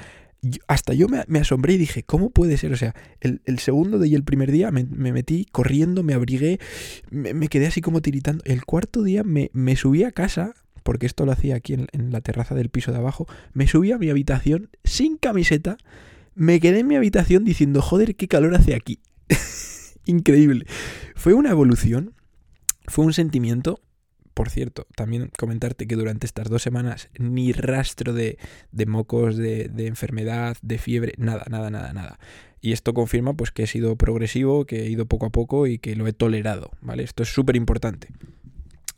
hasta 0.66 0.94
yo 0.94 1.06
me, 1.08 1.38
asombré 1.38 1.74
y 1.74 1.78
dije, 1.78 2.02
¿cómo 2.02 2.30
puede 2.30 2.56
ser? 2.56 2.72
O 2.72 2.76
sea, 2.76 2.94
el, 3.20 3.58
segundo 3.58 3.98
día 3.98 4.12
y 4.12 4.14
el 4.14 4.24
primer 4.24 4.50
día 4.50 4.70
me, 4.70 4.84
metí 4.84 5.46
corriendo, 5.50 6.02
me 6.02 6.14
abrigué, 6.14 6.58
me, 7.10 7.48
quedé 7.48 7.66
así 7.66 7.80
como 7.80 8.02
tiritando. 8.02 8.42
El 8.46 8.64
cuarto 8.64 9.02
día 9.02 9.22
me, 9.24 9.76
subí 9.76 10.04
a 10.04 10.12
casa, 10.12 10.54
porque 10.82 11.06
esto 11.06 11.26
lo 11.26 11.32
hacía 11.32 11.56
aquí 11.56 11.74
en, 11.74 11.86
en, 11.92 12.12
la 12.12 12.20
terraza 12.20 12.54
del 12.54 12.68
piso 12.68 12.92
de 12.92 12.98
abajo, 12.98 13.26
me 13.52 13.66
subí 13.66 13.92
a 13.92 13.98
mi 13.98 14.10
habitación 14.10 14.70
sin 14.84 15.16
camiseta, 15.16 15.76
me 16.34 16.60
quedé 16.60 16.80
en 16.80 16.86
mi 16.86 16.96
habitación 16.96 17.44
diciendo, 17.44 17.82
joder, 17.82 18.16
qué 18.16 18.28
calor 18.28 18.54
hace 18.54 18.74
aquí. 18.74 19.00
Increíble. 20.04 20.66
Fue 21.14 21.34
una 21.34 21.50
evolución 21.50 22.14
fue 22.88 23.04
un 23.04 23.12
sentimiento, 23.12 23.80
por 24.36 24.50
cierto, 24.50 24.86
también 24.94 25.30
comentarte 25.38 25.86
que 25.86 25.96
durante 25.96 26.26
estas 26.26 26.50
dos 26.50 26.60
semanas 26.62 27.08
ni 27.18 27.52
rastro 27.52 28.12
de, 28.12 28.36
mocos, 28.86 29.38
de, 29.38 29.70
enfermedad, 29.86 30.58
de 30.60 30.76
fiebre, 30.76 31.14
nada, 31.16 31.46
nada, 31.48 31.70
nada, 31.70 31.94
nada. 31.94 32.18
Y 32.60 32.72
esto 32.72 32.92
confirma 32.92 33.32
pues 33.32 33.50
que 33.50 33.62
he 33.62 33.66
sido 33.66 33.96
progresivo, 33.96 34.66
que 34.66 34.82
he 34.82 34.90
ido 34.90 35.06
poco 35.06 35.24
a 35.24 35.30
poco 35.30 35.66
y 35.66 35.78
que 35.78 35.96
lo 35.96 36.06
he 36.06 36.12
tolerado, 36.12 36.70
¿vale? 36.82 37.02
Esto 37.02 37.22
es 37.22 37.30
súper 37.30 37.56
importante. 37.56 38.08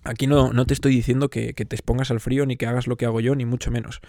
Aquí 0.02 0.26
no, 0.26 0.52
no, 0.52 0.66
te 0.66 0.74
estoy 0.74 0.92
diciendo 0.92 1.30
que, 1.30 1.52
te 1.52 1.76
expongas 1.76 2.10
al 2.10 2.18
frío 2.18 2.44
ni 2.44 2.56
que 2.56 2.66
hagas 2.66 2.88
lo 2.88 2.96
que 2.96 3.06
hago 3.06 3.20
yo, 3.20 3.36
ni 3.36 3.44
mucho 3.44 3.70
menos. 3.70 4.00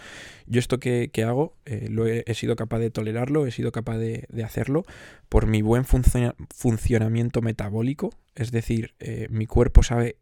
Yo 0.46 0.58
esto 0.58 0.80
que, 0.80 1.12
hago 1.24 1.54
eh, 1.64 1.86
lo 1.90 2.08
he, 2.08 2.24
sido 2.34 2.56
capaz 2.56 2.80
de 2.80 2.90
tolerarlo, 2.90 3.46
he 3.46 3.52
sido 3.52 3.70
capaz 3.70 3.98
de, 3.98 4.26
hacerlo 4.44 4.84
por 5.28 5.46
mi 5.46 5.62
buen 5.62 5.84
funcionamiento 5.84 7.40
metabólico, 7.40 8.10
es 8.34 8.50
decir, 8.50 8.94
eh, 8.98 9.28
mi 9.30 9.46
cuerpo 9.46 9.84
sabe 9.84 10.16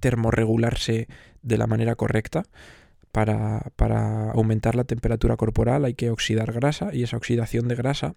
termorregularse 0.00 1.08
de 1.42 1.58
la 1.58 1.66
manera 1.66 1.94
correcta. 1.94 2.44
Para, 3.12 3.72
para 3.76 4.30
aumentar 4.32 4.74
la 4.74 4.84
temperatura 4.84 5.36
corporal 5.36 5.84
hay 5.86 5.94
que 5.94 6.10
oxidar 6.10 6.52
grasa 6.52 6.94
y 6.94 7.02
esa 7.02 7.16
oxidación 7.16 7.66
de 7.66 7.74
grasa 7.74 8.14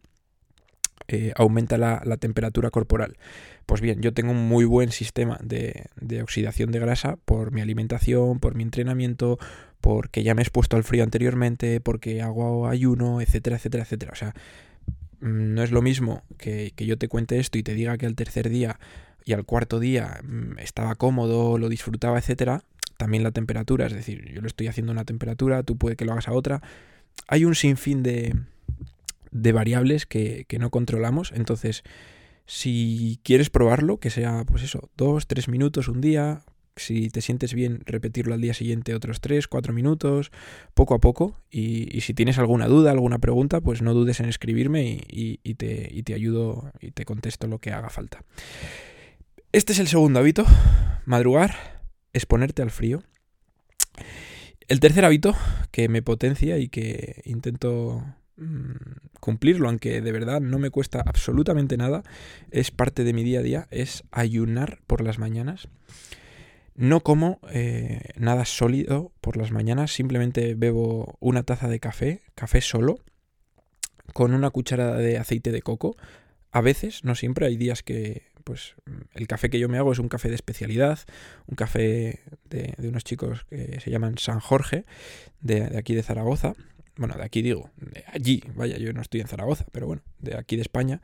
eh, 1.08 1.34
aumenta 1.36 1.78
la, 1.78 2.18
temperatura 2.18 2.70
corporal. 2.70 3.18
Pues 3.66 3.82
bien, 3.82 4.02
yo 4.02 4.14
tengo 4.14 4.32
un 4.32 4.48
muy 4.48 4.66
buen 4.66 4.92
sistema 4.92 5.38
de, 5.44 5.90
oxidación 6.22 6.72
de 6.72 6.80
grasa 6.80 7.18
por 7.26 7.52
mi 7.52 7.62
alimentación, 7.62 8.40
por 8.40 8.56
mi 8.56 8.64
entrenamiento, 8.64 9.38
porque 9.82 10.24
ya 10.24 10.36
me 10.36 10.42
he 10.42 10.44
expuesto 10.44 10.78
al 10.78 10.84
frío 10.84 11.04
anteriormente, 11.04 11.82
porque 11.82 12.22
hago 12.22 12.68
ayuno, 12.68 13.20
etcétera, 13.20 13.58
etcétera, 13.58 13.84
etcétera. 13.84 14.12
O 14.14 14.16
sea, 14.16 14.34
no 15.22 15.64
es 15.64 15.72
lo 15.72 15.82
mismo 15.82 16.24
que, 16.38 16.74
yo 16.78 16.98
te 16.98 17.08
cuente 17.08 17.40
esto 17.40 17.58
y 17.58 17.64
te 17.64 17.74
diga 17.74 17.98
que 17.98 18.06
al 18.06 18.16
tercer 18.16 18.50
día 18.50 18.80
y 19.24 19.34
al 19.34 19.46
cuarto 19.46 19.80
día 19.80 20.20
mm, 20.24 20.60
estaba 20.60 20.96
cómodo, 20.96 21.58
lo 21.58 21.70
disfrutaba, 21.70 22.18
etcétera. 22.18 22.64
También 22.98 23.24
la 23.24 23.32
temperatura, 23.32 23.88
es 23.88 23.94
decir, 23.94 24.32
yo 24.32 24.42
lo 24.42 24.48
estoy 24.48 24.68
haciendo 24.68 24.92
a 24.92 24.94
una 24.94 25.06
temperatura, 25.06 25.64
tú 25.64 25.78
puede 25.78 25.96
que 25.96 26.06
lo 26.06 26.12
hagas 26.12 26.28
a 26.28 26.34
otra. 26.34 26.62
Hay 27.28 27.46
un 27.46 27.56
sinfín 27.56 28.04
de, 28.04 28.36
de 29.32 29.52
variables 29.52 30.06
que, 30.06 30.46
no 30.60 30.70
controlamos. 30.70 31.32
Entonces, 31.34 31.84
si 32.46 33.20
quieres 33.24 33.50
probarlo, 33.50 33.98
que 33.98 34.10
sea, 34.10 34.44
pues 34.46 34.64
eso, 34.64 34.90
dos, 34.98 35.28
tres 35.28 35.48
minutos 35.48 35.88
un 35.88 36.02
día. 36.02 36.44
Si 36.76 37.10
te 37.10 37.22
sientes 37.22 37.54
bien, 37.54 37.82
repetirlo 37.86 38.34
al 38.34 38.42
día 38.42 38.54
siguiente 38.54 38.96
otros 38.96 39.22
tres, 39.22 39.48
cuatro 39.48 39.74
minutos, 39.74 40.32
poco 40.74 40.94
a 40.94 41.00
poco. 41.00 41.42
Y, 41.50 42.02
si 42.02 42.14
tienes 42.14 42.38
alguna 42.38 42.68
duda, 42.68 42.92
alguna 42.92 43.20
pregunta, 43.20 43.62
pues 43.62 43.82
no 43.82 43.94
dudes 43.94 44.20
en 44.20 44.28
escribirme 44.28 45.02
y, 45.08 45.38
te, 45.56 45.90
y 45.92 46.04
te 46.04 46.14
ayudo 46.14 46.72
y 46.80 46.92
te 46.92 47.06
contesto 47.06 47.48
lo 47.48 47.60
que 47.60 47.72
haga 47.72 47.90
falta. 47.90 48.24
Este 49.52 49.74
es 49.74 49.80
el 49.80 49.88
segundo 49.88 50.20
hábito, 50.20 50.46
madrugar, 51.06 51.82
exponerte 52.14 52.62
al 52.62 52.72
frío. 52.72 53.04
El 54.68 54.80
tercer 54.80 55.04
hábito 55.04 55.36
que 55.72 55.90
me 55.90 56.02
potencia 56.02 56.58
y 56.58 56.70
que 56.70 57.22
intento 57.26 58.02
Mm, 58.42 58.74
cumplirlo, 59.20 59.68
aunque 59.68 60.02
de 60.02 60.12
verdad 60.12 60.42
no 60.42 60.58
me 60.58 60.72
cuesta 60.72 61.04
absolutamente 61.06 61.78
nada, 61.78 62.02
es 62.50 62.72
parte 62.72 63.04
de 63.04 63.14
mi 63.14 63.24
día 63.24 63.40
a 63.40 63.44
día, 63.44 63.68
es 63.70 64.04
ayunar 64.10 64.80
por 64.88 65.04
las 65.04 65.20
mañanas. 65.20 65.68
No 66.76 67.02
como 67.02 67.40
eh, 67.52 68.02
nada 68.16 68.46
sólido 68.46 69.12
por 69.22 69.38
las 69.38 69.52
mañanas, 69.52 69.94
simplemente 69.94 70.56
bebo 70.56 71.18
una 71.20 71.44
taza 71.44 71.68
de 71.68 71.80
café, 71.80 72.22
café 72.36 72.62
solo, 72.62 73.00
con 74.14 74.34
una 74.34 74.50
cucharada 74.50 74.98
de 74.98 75.18
aceite 75.18 75.52
de 75.52 75.62
coco. 75.62 75.96
A 76.52 76.62
veces, 76.62 77.04
no 77.04 77.16
siempre, 77.16 77.46
hay 77.46 77.58
días 77.58 77.84
que 77.84 78.32
pues 78.44 78.76
el 79.14 79.28
café 79.28 79.50
que 79.50 79.60
yo 79.60 79.70
me 79.70 79.78
hago 79.78 79.92
es 79.92 80.00
un 80.00 80.10
café 80.10 80.30
de 80.30 80.36
especialidad, 80.36 81.00
un 81.48 81.56
café 81.56 82.20
de, 82.50 82.74
unos 82.80 83.04
chicos 83.04 83.46
que 83.50 83.80
se 83.80 83.92
llaman 83.92 84.18
San 84.18 84.40
Jorge, 84.40 84.86
de, 85.42 85.70
de, 85.70 85.78
aquí 85.78 85.96
de 85.96 86.04
Zaragoza. 86.04 86.56
Bueno, 86.98 87.16
de 87.16 87.24
aquí 87.24 87.42
digo, 87.42 87.70
de 87.78 88.04
allí, 88.08 88.44
vaya, 88.56 88.78
yo 88.78 88.92
no 88.94 89.02
estoy 89.02 89.22
en 89.22 89.28
Zaragoza, 89.28 89.66
pero 89.72 89.88
bueno, 89.88 90.02
de 90.20 90.38
aquí 90.38 90.56
de 90.56 90.64
España. 90.64 91.02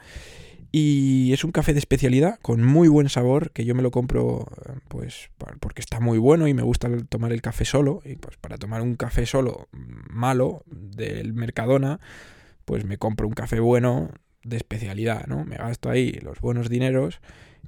Y 0.72 1.32
es 1.34 1.44
un 1.44 1.52
café 1.52 1.74
de 1.74 1.80
especialidad 1.80 2.40
con 2.42 2.64
muy 2.64 2.88
buen 2.88 3.10
sabor, 3.10 3.52
que 3.52 3.66
yo 3.66 3.74
me 3.74 3.82
lo 3.82 3.92
compro 3.92 4.48
pues 4.88 5.30
porque 5.60 5.82
está 5.82 6.00
muy 6.00 6.18
bueno 6.18 6.48
y 6.48 6.54
me 6.54 6.62
gusta 6.62 6.90
tomar 7.10 7.32
el 7.32 7.42
café 7.42 7.66
solo. 7.66 8.02
Y 8.04 8.16
pues 8.16 8.38
para 8.38 8.58
tomar 8.58 8.82
un 8.82 8.96
café 8.96 9.26
solo 9.26 9.70
malo 10.10 10.64
del 10.68 11.34
Mercadona, 11.34 12.00
pues 12.66 12.86
me 12.86 12.98
compro 12.98 13.28
un 13.28 13.34
café 13.34 13.60
bueno 13.60 14.12
de 14.44 14.58
especialidad, 14.58 15.26
¿no? 15.28 15.46
Me 15.46 15.56
gasto 15.56 15.90
ahí 15.90 16.14
los 16.22 16.40
buenos 16.42 16.70
dineros 16.70 17.22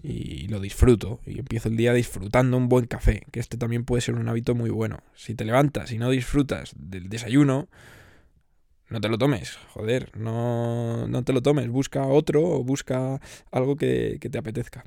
y 0.03 0.47
lo 0.47 0.59
disfruto. 0.59 1.21
Y 1.25 1.39
empiezo 1.39 1.69
el 1.69 1.77
día 1.77 1.93
disfrutando 1.93 2.57
un 2.57 2.69
buen 2.69 2.85
café, 2.85 3.23
que 3.31 3.39
este 3.39 3.57
también 3.57 3.85
puede 3.85 4.01
ser 4.01 4.15
un 4.15 4.27
hábito 4.27 4.55
muy 4.55 4.69
bueno. 4.69 4.99
Si 5.15 5.35
te 5.35 5.45
levantas 5.45 5.91
y 5.91 5.97
no 5.97 6.09
disfrutas 6.09 6.73
del 6.77 7.09
desayuno, 7.09 7.69
no 8.89 9.01
te 9.01 9.09
lo 9.09 9.17
tomes, 9.17 9.57
joder, 9.69 10.15
no, 10.17 11.07
no 11.07 11.23
te 11.23 11.33
lo 11.33 11.41
tomes, 11.41 11.69
busca 11.69 12.05
otro 12.07 12.43
o 12.43 12.63
busca 12.63 13.19
algo 13.51 13.75
que, 13.75 14.17
que, 14.19 14.29
te 14.29 14.37
apetezca. 14.37 14.83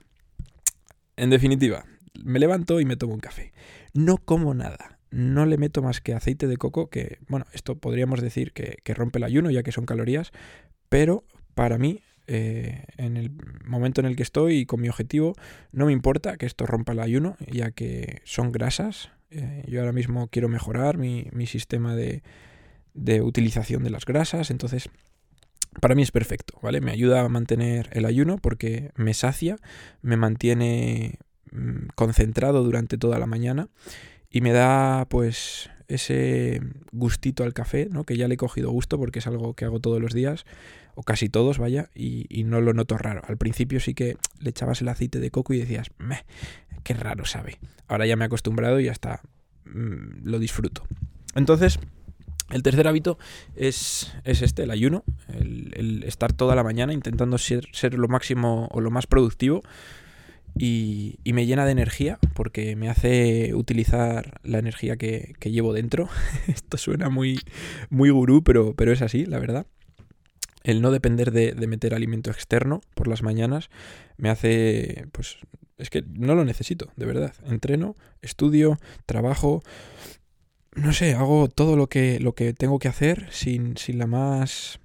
En 1.17 1.31
definitiva, 1.31 1.85
me 2.25 2.39
levanto 2.39 2.81
y 2.81 2.85
me 2.85 2.97
tomo 2.97 3.15
un 3.15 3.21
café. 3.21 3.53
No 3.95 4.19
como 4.19 4.55
nada, 4.55 4.99
no 5.11 5.47
le 5.47 5.59
meto 5.59 5.83
más 5.83 6.01
que 6.01 6.15
aceite 6.15 6.47
de 6.47 6.57
coco, 6.57 6.89
que, 6.91 7.19
bueno, 7.29 7.47
esto 7.53 7.77
podríamos 7.77 8.21
decir 8.21 8.53
que, 8.53 8.79
que 8.83 8.95
rompe 8.95 9.19
el 9.19 9.25
ayuno, 9.25 9.51
ya 9.51 9.63
que 9.63 9.73
son 9.73 9.87
calorías, 9.87 10.33
pero 10.89 11.25
para 11.55 11.79
mí, 11.79 12.01
eh, 12.27 12.85
en 12.97 13.17
el 13.17 13.31
momento 13.65 14.01
en 14.01 14.07
el 14.07 14.17
que 14.17 14.23
estoy 14.23 14.59
y 14.59 14.67
con 14.67 14.81
mi 14.81 14.89
objetivo, 14.89 15.35
no 15.71 15.87
me 15.87 15.93
importa 15.93 16.37
que 16.37 16.47
esto 16.47 16.67
rompa 16.67 16.93
el 16.93 17.01
ayuno, 17.01 17.37
ya 17.51 17.71
que 17.71 18.21
son 18.25 18.53
grasas. 18.53 19.11
Eh, 19.31 19.65
yo 19.69 19.81
ahora 19.81 19.93
mismo 19.93 20.29
quiero 20.29 20.49
mejorar 20.49 20.99
mi, 20.99 21.29
mi 21.33 21.47
sistema 21.47 21.95
de 21.95 22.23
de 22.95 23.23
utilización 23.23 23.85
de 23.85 23.91
las 23.91 24.05
grasas, 24.05 24.51
entonces 24.51 24.89
para 25.81 25.95
mí 25.95 26.03
es 26.03 26.11
perfecto, 26.11 26.59
¿vale? 26.63 26.81
Me 26.81 26.91
ayuda 26.91 27.23
a 27.23 27.29
mantener 27.29 27.89
el 27.93 28.05
ayuno 28.05 28.39
porque 28.39 28.91
me 28.97 29.15
sacia, 29.15 29.57
me 30.03 30.17
mantiene 30.17 31.19
mm, 31.51 31.89
concentrado 31.95 32.63
durante 32.63 32.99
toda 32.99 33.19
la 33.19 33.27
mañana 33.27 33.69
y 34.31 34.41
me 34.43 34.53
da 34.53 35.07
pues 35.09 35.71
ese 35.89 36.61
gustito 36.93 37.45
al 37.45 37.53
café, 37.53 37.89
¿no? 37.91 38.05
Que 38.05 38.17
ya 38.17 38.29
le 38.29 38.35
he 38.35 38.39
cogido 38.39 38.71
gusto 38.71 38.99
porque 38.99 39.19
es 39.19 39.27
algo 39.27 39.55
que 39.55 39.65
hago 39.65 39.81
todos 39.81 40.01
los 40.01 40.13
días, 40.13 40.45
o 40.95 41.03
casi 41.03 41.29
todos, 41.29 41.59
vaya, 41.59 41.91
y, 41.95 42.45
no 42.45 42.61
lo 42.61 42.75
noto 42.75 42.99
raro. 42.99 43.23
Al 43.27 43.37
principio 43.37 43.81
sí 43.81 43.95
que 43.95 44.17
le 44.41 44.51
echabas 44.51 44.81
el 44.83 44.89
aceite 44.89 45.21
de 45.21 45.31
coco 45.31 45.55
y 45.55 45.59
decías, 45.59 45.91
Meh, 45.99 46.25
qué 46.83 46.95
raro 46.95 47.25
sabe. 47.25 47.59
Ahora 47.89 48.07
ya 48.07 48.17
me 48.17 48.25
he 48.25 48.27
acostumbrado 48.27 48.81
y 48.81 48.89
hasta 48.89 49.21
mm, 49.65 50.25
lo 50.25 50.39
disfruto. 50.39 50.83
Entonces, 51.35 51.79
el 52.53 52.63
tercer 52.63 52.87
hábito 52.87 53.19
es, 53.57 54.13
este, 54.25 54.65
el 54.65 54.71
ayuno, 54.71 55.05
el, 55.29 56.05
estar 56.05 56.33
toda 56.33 56.55
la 56.55 56.63
mañana 56.63 56.93
intentando 56.93 57.39
ser, 57.39 57.67
ser, 57.73 57.95
lo 57.95 58.09
máximo 58.09 58.69
o 58.71 58.81
lo 58.81 58.91
más 58.91 59.07
productivo 59.07 59.63
y, 60.57 61.19
me 61.25 61.47
llena 61.47 61.65
de 61.65 61.73
energía 61.73 62.19
porque 62.35 62.77
me 62.77 62.91
hace 62.91 63.55
utilizar 63.55 64.41
la 64.43 64.59
energía 64.59 64.97
que, 64.97 65.35
llevo 65.45 65.73
dentro. 65.73 66.09
Esto 66.47 66.77
suena 66.77 67.09
muy, 67.09 67.41
muy 67.89 68.11
gurú, 68.11 68.43
pero, 68.45 68.75
pero 68.75 68.93
es 68.93 69.03
así, 69.03 69.25
la 69.25 69.39
verdad. 69.39 69.67
El 70.63 70.81
no 70.81 70.91
depender 70.91 71.33
de, 71.33 71.53
de 71.53 71.67
meter 71.67 71.95
alimento 71.95 72.31
externo 72.31 72.83
por 72.95 73.09
las 73.09 73.23
mañanas 73.23 73.71
me 74.17 74.29
hace, 74.29 75.07
pues, 75.11 75.39
es 75.79 75.91
que 75.91 76.05
no 76.07 76.35
lo 76.35 76.45
necesito, 76.45 76.93
de 76.97 77.07
verdad. 77.07 77.35
Entreno, 77.47 77.97
estudio, 78.21 78.79
trabajo, 79.07 79.63
no 80.75 80.93
sé, 80.93 81.15
hago 81.15 81.49
todo 81.49 81.77
lo 81.77 81.89
que, 81.89 82.19
lo 82.21 82.35
que 82.35 82.55
tengo 82.55 82.79
que 82.79 82.89
hacer 82.89 83.29
sin, 83.31 83.77
sin 83.77 83.99
la 83.99 84.07
más 84.07 84.81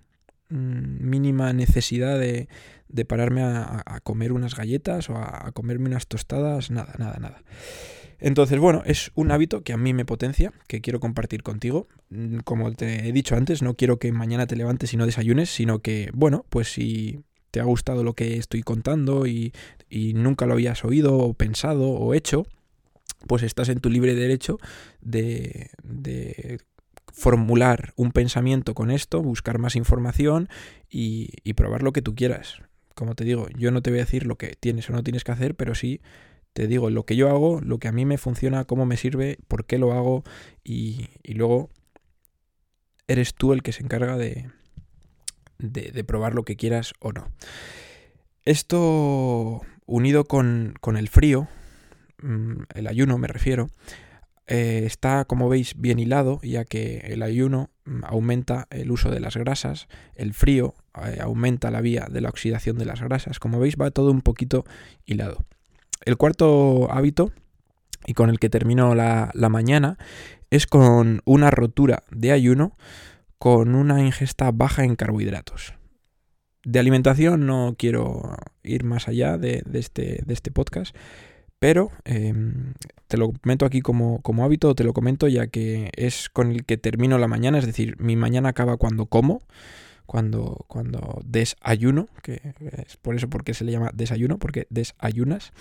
mm, 0.50 1.10
mínima 1.10 1.54
necesidad 1.54 2.20
de, 2.20 2.48
de 2.90 3.06
pararme 3.06 3.44
a, 3.44 4.00
comer 4.04 4.32
unas 4.32 4.56
galletas 4.56 5.10
o 5.10 5.18
a, 5.18 5.52
comerme 5.54 5.88
unas 5.88 6.08
tostadas, 6.08 6.72
nada, 6.72 6.94
nada, 6.98 7.18
nada. 7.20 7.44
Entonces, 8.20 8.60
bueno, 8.60 8.82
es 8.86 9.12
un 9.14 9.32
hábito 9.32 9.64
que 9.64 9.74
a 9.74 9.78
mí 9.78 9.94
me 9.94 10.06
potencia, 10.06 10.52
que 10.68 10.82
quiero 10.82 11.00
compartir 11.00 11.44
contigo. 11.44 11.88
Mm, 12.10 12.40
como 12.40 12.72
te 12.74 13.08
he 13.08 13.12
dicho 13.12 13.36
antes, 13.36 13.62
no 13.62 13.76
quiero 13.76 14.00
que 14.00 14.12
mañana 14.12 14.48
te 14.48 14.56
levantes 14.56 14.94
y 14.94 14.98
no 14.98 15.06
desayunes, 15.06 15.50
sino 15.50 15.80
que, 15.80 16.10
bueno, 16.14 16.46
pues 16.50 16.74
si 16.74 17.22
te 17.52 17.60
ha 17.60 17.64
gustado 17.64 18.04
lo 18.04 18.14
que 18.14 18.38
estoy 18.38 18.62
contando 18.64 19.28
y, 19.28 19.54
y 19.90 20.14
nunca 20.14 20.46
lo 20.46 20.54
habías 20.54 20.84
oído 20.84 21.18
o 21.18 21.34
pensado 21.34 21.90
o 21.90 22.14
hecho, 22.14 22.46
pues 23.26 23.44
estás 23.44 23.70
en 23.70 23.80
tu 23.80 23.90
libre 23.90 24.16
derecho 24.16 24.60
de, 25.02 25.72
formular 27.12 27.94
un 27.96 28.12
pensamiento 28.12 28.76
con 28.76 28.92
esto, 28.92 29.24
buscar 29.24 29.58
más 29.58 29.76
información 29.76 30.50
y, 30.90 31.30
y, 31.44 31.54
probar 31.54 31.82
lo 31.82 31.94
que 31.94 32.04
tú 32.04 32.14
quieras. 32.14 32.62
Como 32.94 33.16
te 33.16 33.24
digo, 33.24 33.48
yo 33.58 33.72
no 33.72 33.82
te 33.82 33.90
voy 33.90 34.00
a 34.00 34.04
decir 34.04 34.26
lo 34.28 34.38
que 34.38 34.56
tienes 34.60 34.90
o 34.90 34.94
no 34.94 35.04
tienes 35.04 35.24
que 35.24 35.32
hacer, 35.32 35.56
pero 35.56 35.74
sí 35.74 36.02
te 36.58 36.66
digo 36.66 36.90
lo 36.90 37.06
que 37.06 37.16
yo 37.16 37.30
hago, 37.30 37.62
lo 37.62 37.78
que 37.78 37.88
a 37.88 37.92
mí 37.92 38.04
me 38.04 38.18
funciona, 38.18 38.66
cómo 38.66 38.88
me 38.88 38.98
sirve, 38.98 39.38
por 39.48 39.66
qué 39.66 39.78
lo 39.78 39.94
hago 39.94 40.24
y, 40.64 41.10
y 41.22 41.36
luego 41.36 41.70
eres 43.08 43.36
tú 43.36 43.54
el 43.54 43.62
que 43.62 43.74
se 43.74 43.84
encarga 43.84 44.18
de, 44.18 44.50
de, 45.60 45.92
de, 45.92 46.04
probar 46.04 46.34
lo 46.34 46.46
que 46.46 46.56
quieras 46.56 46.96
o 47.00 47.12
no. 47.12 47.30
Esto 48.44 49.62
unido 49.86 50.26
con, 50.26 50.74
con 50.82 50.98
el 50.98 51.10
frío, 51.10 51.48
el 52.74 52.88
ayuno 52.88 53.18
me 53.18 53.28
refiero, 53.28 53.70
eh, 54.48 54.84
está, 54.86 55.26
como 55.26 55.50
veis, 55.50 55.76
bien 55.78 56.00
hilado, 56.00 56.40
ya 56.42 56.64
que 56.64 57.00
el 57.00 57.22
ayuno 57.22 57.70
mm, 57.86 58.06
aumenta 58.06 58.68
el 58.70 58.92
uso 58.92 59.12
de 59.12 59.20
las 59.20 59.36
grasas, 59.36 59.88
el 60.16 60.34
frío 60.34 60.74
eh, 61.06 61.20
aumenta 61.22 61.70
la 61.70 61.82
vía 61.82 62.08
de 62.10 62.22
la 62.22 62.30
oxidación 62.30 62.78
de 62.78 62.86
las 62.86 63.02
grasas. 63.02 63.40
Como 63.40 63.60
veis, 63.60 63.76
va 63.80 63.92
todo 63.92 64.10
un 64.10 64.22
poquito 64.22 64.66
hilado. 65.06 65.46
El 66.06 66.16
cuarto 66.16 66.90
hábito, 66.92 67.34
y 68.06 68.14
con 68.14 68.30
el 68.30 68.40
que 68.40 68.50
termino 68.50 68.96
la, 68.96 69.32
la 69.34 69.50
mañana, 69.50 69.98
es 70.50 70.66
con 70.66 71.22
una 71.26 71.52
rotura 71.52 72.04
de 72.10 72.32
ayuno 72.32 72.78
con 73.40 73.76
una 73.76 74.02
ingesta 74.02 74.52
baja 74.52 74.86
en 74.86 74.96
carbohidratos. 74.96 75.74
De 76.64 76.80
alimentación 76.80 77.46
no 77.46 77.76
quiero 77.78 78.36
ir 78.64 78.84
más 78.84 79.08
allá 79.08 79.38
de, 79.38 79.62
de, 79.66 79.80
este, 79.80 80.22
de 80.26 80.34
este 80.34 80.52
podcast, 80.52 80.96
pero 81.60 81.92
em, 82.06 82.74
te 83.08 83.18
lo 83.18 83.32
comento 83.32 83.66
aquí 83.66 83.82
como, 83.82 84.22
como 84.22 84.44
hábito, 84.44 84.76
te 84.76 84.84
lo 84.84 84.94
comento 84.94 85.28
ya 85.28 85.48
que 85.48 85.90
es 85.96 86.30
con 86.30 86.52
el 86.52 86.66
que 86.66 86.78
termino 86.78 87.18
la 87.18 87.28
mañana, 87.28 87.58
es 87.58 87.66
decir, 87.66 87.96
mi 88.00 88.16
mañana 88.16 88.50
acaba 88.50 88.78
cuando 88.78 89.08
como, 89.08 89.42
cuando, 90.06 90.66
cuando 90.68 91.22
desayuno, 91.26 92.08
que 92.24 92.54
es 92.78 92.98
por 92.98 93.16
eso 93.16 93.30
porque 93.30 93.54
se 93.54 93.66
le 93.66 93.72
llama 93.72 93.92
desayuno, 93.94 94.40
porque 94.40 94.66
desayunas. 94.70 95.52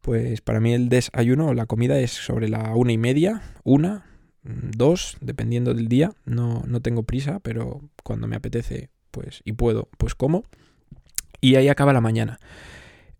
Pues 0.00 0.40
para 0.40 0.60
mí 0.60 0.72
el 0.72 0.88
desayuno 0.88 1.52
la 1.52 1.66
comida 1.66 1.98
es 1.98 2.12
sobre 2.12 2.48
la 2.48 2.74
una 2.76 2.92
y 2.92 2.98
media, 2.98 3.42
una, 3.64 4.06
dos, 4.44 5.16
dependiendo 5.20 5.74
del 5.74 5.88
día. 5.88 6.12
No, 6.24 6.62
no 6.66 6.80
tengo 6.80 7.02
prisa, 7.02 7.40
pero 7.40 7.82
cuando 8.04 8.28
me 8.28 8.36
apetece 8.36 8.88
pues 9.10 9.42
y 9.44 9.52
puedo, 9.52 9.88
pues 9.98 10.14
como. 10.14 10.44
Y 11.40 11.56
ahí 11.56 11.68
acaba 11.68 11.92
la 11.92 12.00
mañana. 12.00 12.38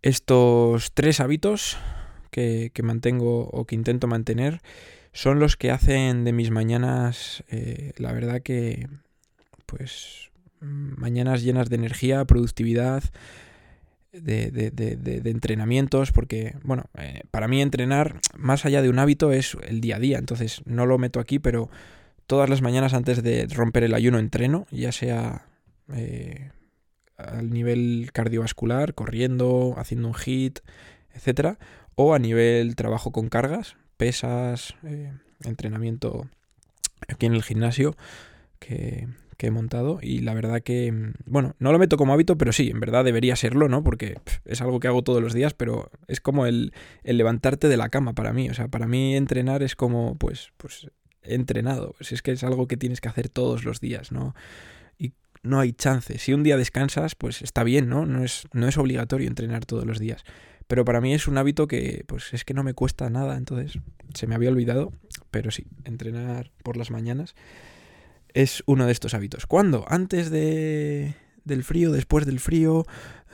Estos 0.01 0.93
tres 0.93 1.19
hábitos 1.19 1.77
que, 2.29 2.71
mantengo 2.83 3.47
o 3.49 3.65
que 3.65 3.75
intento 3.75 4.07
mantener 4.07 4.61
son 5.11 5.39
los 5.39 5.57
que 5.57 5.71
hacen 5.71 6.23
de 6.23 6.33
mis 6.33 6.51
mañanas, 6.51 7.43
eh, 7.49 7.93
la 7.97 8.11
verdad 8.11 8.41
que, 8.41 8.87
pues, 9.65 10.29
mañanas 10.59 11.41
llenas 11.41 11.69
de 11.69 11.75
energía, 11.75 12.23
productividad, 12.25 13.03
de, 14.11 15.21
entrenamientos, 15.25 16.11
porque, 16.11 16.55
bueno, 16.63 16.85
eh, 16.97 17.21
para 17.31 17.47
mí 17.47 17.61
entrenar, 17.61 18.19
más 18.35 18.65
allá 18.65 18.81
de 18.81 18.89
un 18.89 18.99
hábito, 18.99 19.31
es 19.31 19.57
el 19.67 19.81
día 19.81 19.97
a 19.97 19.99
día, 19.99 20.17
entonces 20.17 20.61
no 20.65 20.85
lo 20.85 20.97
meto 20.97 21.19
aquí, 21.19 21.39
pero 21.39 21.69
todas 22.25 22.49
las 22.49 22.61
mañanas 22.61 22.93
antes 22.93 23.23
de 23.23 23.47
romper 23.47 23.83
el 23.83 23.93
ayuno 23.93 24.19
entreno, 24.19 24.67
ya 24.71 24.91
sea 24.91 25.47
eh, 25.93 26.51
al 27.17 27.49
nivel 27.49 28.09
cardiovascular, 28.13 28.93
corriendo, 28.93 29.73
haciendo 29.77 30.07
un 30.07 30.13
hit, 30.13 30.59
etcétera, 31.13 31.59
o 32.01 32.13
a 32.13 32.19
nivel 32.19 32.77
trabajo 32.77 33.11
con 33.11 33.27
cargas, 33.27 33.75
pesas, 33.97 34.73
eh, 34.83 35.11
entrenamiento 35.43 36.29
aquí 37.09 37.25
en 37.25 37.33
el 37.33 37.43
gimnasio 37.43 37.97
que, 38.57 39.09
he 39.37 39.51
montado 39.51 39.99
y 40.01 40.19
la 40.19 40.33
verdad 40.33 40.61
que, 40.61 40.93
mm, 40.93 41.13
bueno, 41.25 41.55
no 41.59 41.73
lo 41.73 41.79
meto 41.79 41.97
como 41.97 42.13
hábito, 42.13 42.37
pero 42.37 42.53
sí, 42.53 42.69
en 42.69 42.79
verdad 42.79 43.03
debería 43.03 43.35
serlo, 43.35 43.67
¿no? 43.67 43.83
Porque 43.83 44.17
es 44.45 44.61
algo 44.61 44.79
que 44.79 44.87
hago 44.87 45.01
todos 45.01 45.21
los 45.21 45.33
días, 45.33 45.53
pero 45.53 45.91
es 46.07 46.21
como 46.21 46.45
el, 46.45 46.71
levantarte 47.03 47.67
de 47.67 47.75
la 47.75 47.89
cama 47.89 48.13
para 48.13 48.31
mí, 48.31 48.49
o 48.49 48.53
sea, 48.53 48.69
para 48.69 48.87
mí 48.87 49.17
entrenar 49.17 49.61
es 49.61 49.75
como, 49.75 50.15
pues, 50.17 50.53
pues, 50.55 50.89
entrenado, 51.21 51.95
si 51.99 52.15
es 52.15 52.21
que 52.21 52.31
es 52.31 52.45
algo 52.45 52.67
que 52.69 52.77
tienes 52.77 53.01
que 53.01 53.09
hacer 53.09 53.27
todos 53.27 53.65
los 53.65 53.81
días, 53.81 54.13
¿no? 54.13 54.35
Y 54.97 55.11
no 55.43 55.59
hay 55.59 55.73
chance, 55.73 56.17
si 56.17 56.33
un 56.33 56.43
día 56.43 56.55
descansas, 56.55 57.15
pues 57.15 57.41
está 57.41 57.63
bien, 57.63 57.89
¿no? 57.89 58.05
No 58.05 58.23
es, 58.23 58.43
no 58.53 58.69
es 58.69 58.77
obligatorio 58.77 59.27
entrenar 59.27 59.65
todos 59.65 59.85
los 59.85 59.99
días 59.99 60.23
Pero 60.69 60.85
para 60.85 61.01
mí 61.01 61.15
es 61.15 61.27
un 61.27 61.39
hábito 61.39 61.67
que, 61.67 62.03
pues 62.05 62.31
es 62.31 62.45
que 62.45 62.53
no 62.53 62.61
me 62.61 62.75
cuesta 62.75 63.09
nada, 63.09 63.37
entonces 63.37 63.81
se 64.13 64.27
me 64.27 64.35
había 64.35 64.49
olvidado, 64.49 64.93
pero 65.31 65.49
sí, 65.49 65.65
entrenar 65.83 66.51
por 66.61 66.77
las 66.77 66.91
mañanas 66.91 67.33
es 68.35 68.61
uno 68.67 68.85
de 68.85 68.91
estos 68.91 69.15
hábitos. 69.15 69.47
¿Cuándo? 69.47 69.83
Antes 69.87 70.29
de, 70.29 71.15
del 71.43 71.63
frío, 71.63 71.91
después 71.91 72.27
del 72.27 72.39
frío, 72.39 72.85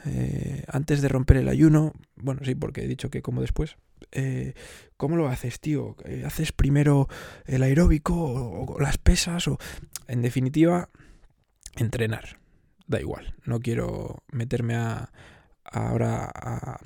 eh, 0.05 0.63
antes 0.69 1.01
de 1.01 1.09
romper 1.09 1.35
el 1.35 1.49
ayuno. 1.49 1.91
Bueno, 2.15 2.39
sí, 2.45 2.55
porque 2.55 2.85
he 2.85 2.87
dicho 2.87 3.09
que 3.09 3.21
como 3.21 3.41
después. 3.41 3.75
Eh, 4.13 4.53
¿Cómo 4.95 5.17
lo 5.17 5.27
haces, 5.27 5.59
tío? 5.59 5.97
Eh, 6.05 6.23
¿Haces 6.25 6.53
primero 6.53 7.09
el 7.47 7.63
aeróbico 7.63 8.15
o, 8.15 8.79
las 8.79 8.97
pesas? 8.97 9.45
O... 9.49 9.57
En 10.07 10.21
definitiva, 10.21 10.89
entrenar. 11.75 12.39
Da 12.87 13.01
igual. 13.01 13.35
No 13.43 13.59
quiero 13.59 14.23
meterme 14.31 14.75
a, 14.75 15.11
ahora 15.65 16.31
a, 16.33 16.79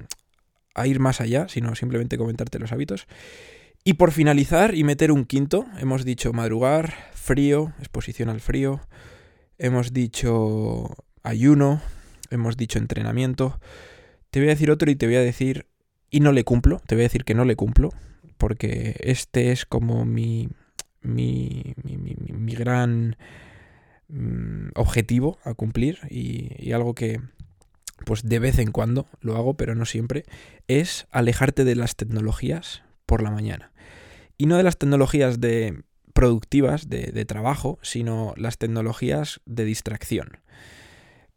a 0.81 0.87
ir 0.87 0.99
más 0.99 1.21
allá, 1.21 1.47
sino 1.47 1.75
simplemente 1.75 2.17
comentarte 2.17 2.59
los 2.59 2.71
hábitos. 2.71 3.07
Y 3.83 3.93
por 3.93 4.11
finalizar 4.11 4.75
y 4.75 4.83
meter 4.83 5.11
un 5.11 5.25
quinto, 5.25 5.65
hemos 5.79 6.05
dicho 6.05 6.33
madrugar, 6.33 6.93
frío, 7.13 7.73
exposición 7.79 8.29
al 8.29 8.41
frío, 8.41 8.81
hemos 9.57 9.93
dicho 9.93 10.95
ayuno, 11.23 11.81
hemos 12.29 12.57
dicho 12.57 12.77
entrenamiento. 12.77 13.59
Te 14.31 14.39
voy 14.39 14.49
a 14.49 14.51
decir 14.51 14.69
otro 14.69 14.91
y 14.91 14.95
te 14.95 15.05
voy 15.05 15.15
a 15.15 15.21
decir, 15.21 15.67
y 16.09 16.19
no 16.19 16.31
le 16.31 16.43
cumplo, 16.43 16.81
te 16.87 16.95
voy 16.95 17.03
a 17.03 17.07
decir 17.07 17.23
que 17.23 17.35
no 17.35 17.45
le 17.45 17.55
cumplo, 17.55 17.91
porque 18.37 18.95
este 18.99 19.51
es 19.51 19.65
como 19.65 20.05
mi, 20.05 20.49
mi, 21.01 21.73
mi, 21.83 21.97
mi, 21.97 22.53
gran 22.53 23.15
mm, 24.07 24.69
objetivo 24.75 25.39
a 25.43 25.53
cumplir 25.53 25.99
y, 26.09 26.51
y 26.57 26.73
algo 26.73 26.95
que 26.95 27.19
pues 28.05 28.23
de 28.23 28.39
vez 28.39 28.59
en 28.59 28.71
cuando 28.71 29.07
lo 29.21 29.35
hago, 29.35 29.55
pero 29.55 29.75
no 29.75 29.85
siempre, 29.85 30.25
es 30.67 31.07
alejarte 31.11 31.63
de 31.63 31.75
las 31.75 31.95
tecnologías 31.95 32.83
por 33.05 33.21
la 33.21 33.31
mañana. 33.31 33.71
Y 34.37 34.45
no 34.45 34.57
de 34.57 34.63
las 34.63 34.77
tecnologías 34.77 35.39
de 35.41 35.83
productivas 36.13 36.89
de, 36.89 37.25
trabajo, 37.25 37.79
sino 37.81 38.33
las 38.35 38.57
tecnologías 38.57 39.41
de 39.45 39.65
distracción. 39.65 40.39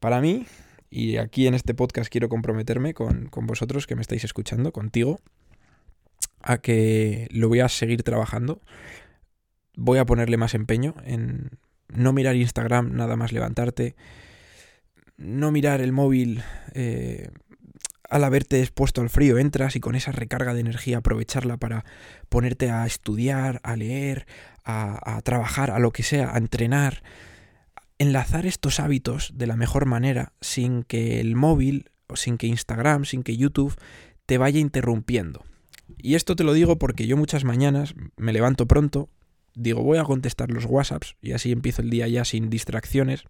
Para 0.00 0.20
mí, 0.20 0.46
y 0.90 1.18
aquí 1.18 1.46
en 1.46 1.54
este 1.54 1.74
podcast 1.74 2.10
quiero 2.10 2.28
comprometerme 2.28 2.94
con, 2.94 3.26
con 3.28 3.46
vosotros 3.46 3.86
que 3.86 3.94
me 3.94 4.02
estáis 4.02 4.24
escuchando, 4.24 4.72
contigo, 4.72 5.20
a 6.40 6.58
que 6.58 7.28
lo 7.30 7.48
voy 7.48 7.60
a 7.60 7.68
seguir 7.68 8.02
trabajando. 8.02 8.60
Voy 9.76 9.98
a 9.98 10.04
ponerle 10.04 10.36
más 10.36 10.54
empeño 10.54 10.94
en 11.04 11.50
no 11.88 12.12
mirar 12.12 12.36
Instagram 12.36 12.94
nada 12.94 13.16
más 13.16 13.32
levantarte, 13.32 13.94
no 15.16 15.52
mirar 15.52 15.80
el 15.80 15.92
móvil 15.92 16.42
eh, 16.74 17.30
al 18.08 18.24
haberte 18.24 18.60
expuesto 18.60 19.00
al 19.00 19.10
frío, 19.10 19.38
entras 19.38 19.76
y 19.76 19.80
con 19.80 19.94
esa 19.94 20.12
recarga 20.12 20.54
de 20.54 20.60
energía 20.60 20.98
aprovecharla 20.98 21.56
para 21.56 21.84
ponerte 22.28 22.70
a 22.70 22.86
estudiar, 22.86 23.60
a 23.62 23.76
leer, 23.76 24.26
a, 24.64 25.16
a 25.16 25.22
trabajar, 25.22 25.70
a 25.70 25.78
lo 25.78 25.92
que 25.92 26.02
sea, 26.02 26.34
a 26.34 26.38
entrenar, 26.38 27.02
enlazar 27.98 28.46
estos 28.46 28.80
hábitos 28.80 29.32
de 29.34 29.46
la 29.46 29.56
mejor 29.56 29.86
manera 29.86 30.32
sin 30.40 30.82
que 30.82 31.20
el 31.20 31.36
móvil 31.36 31.90
o 32.08 32.16
sin 32.16 32.36
que 32.36 32.46
Instagram, 32.46 33.04
sin 33.04 33.22
que 33.22 33.36
YouTube 33.36 33.76
te 34.26 34.38
vaya 34.38 34.60
interrumpiendo. 34.60 35.44
Y 35.98 36.14
esto 36.14 36.36
te 36.36 36.44
lo 36.44 36.52
digo 36.52 36.78
porque 36.78 37.06
yo 37.06 37.16
muchas 37.16 37.44
mañanas 37.44 37.94
me 38.16 38.32
levanto 38.32 38.66
pronto, 38.66 39.08
digo 39.54 39.82
voy 39.82 39.98
a 39.98 40.04
contestar 40.04 40.50
los 40.50 40.64
WhatsApps 40.64 41.16
y 41.20 41.32
así 41.32 41.52
empiezo 41.52 41.82
el 41.82 41.90
día 41.90 42.08
ya 42.08 42.24
sin 42.24 42.50
distracciones. 42.50 43.24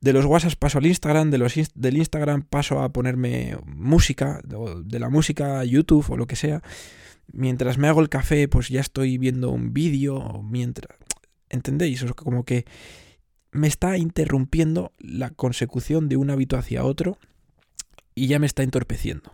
De 0.00 0.12
los 0.12 0.24
WhatsApps 0.24 0.56
paso 0.56 0.78
al 0.78 0.86
Instagram, 0.86 1.30
de 1.30 1.38
los 1.38 1.54
del 1.74 1.96
Instagram 1.96 2.42
paso 2.42 2.80
a 2.80 2.92
ponerme 2.92 3.56
música, 3.66 4.40
de 4.44 4.98
la 4.98 5.08
música 5.08 5.58
a 5.58 5.64
YouTube 5.64 6.08
o 6.10 6.16
lo 6.16 6.26
que 6.26 6.36
sea. 6.36 6.62
Mientras 7.32 7.78
me 7.78 7.88
hago 7.88 8.00
el 8.00 8.08
café, 8.08 8.48
pues 8.48 8.68
ya 8.68 8.80
estoy 8.80 9.18
viendo 9.18 9.50
un 9.50 9.72
vídeo, 9.72 10.42
mientras... 10.42 10.96
¿Entendéis? 11.50 12.02
O 12.02 12.14
como 12.14 12.44
que 12.44 12.64
me 13.50 13.66
está 13.66 13.96
interrumpiendo 13.96 14.92
la 14.98 15.30
consecución 15.30 16.08
de 16.08 16.16
un 16.16 16.30
hábito 16.30 16.56
hacia 16.56 16.84
otro 16.84 17.18
y 18.14 18.26
ya 18.26 18.38
me 18.38 18.46
está 18.46 18.62
entorpeciendo. 18.62 19.32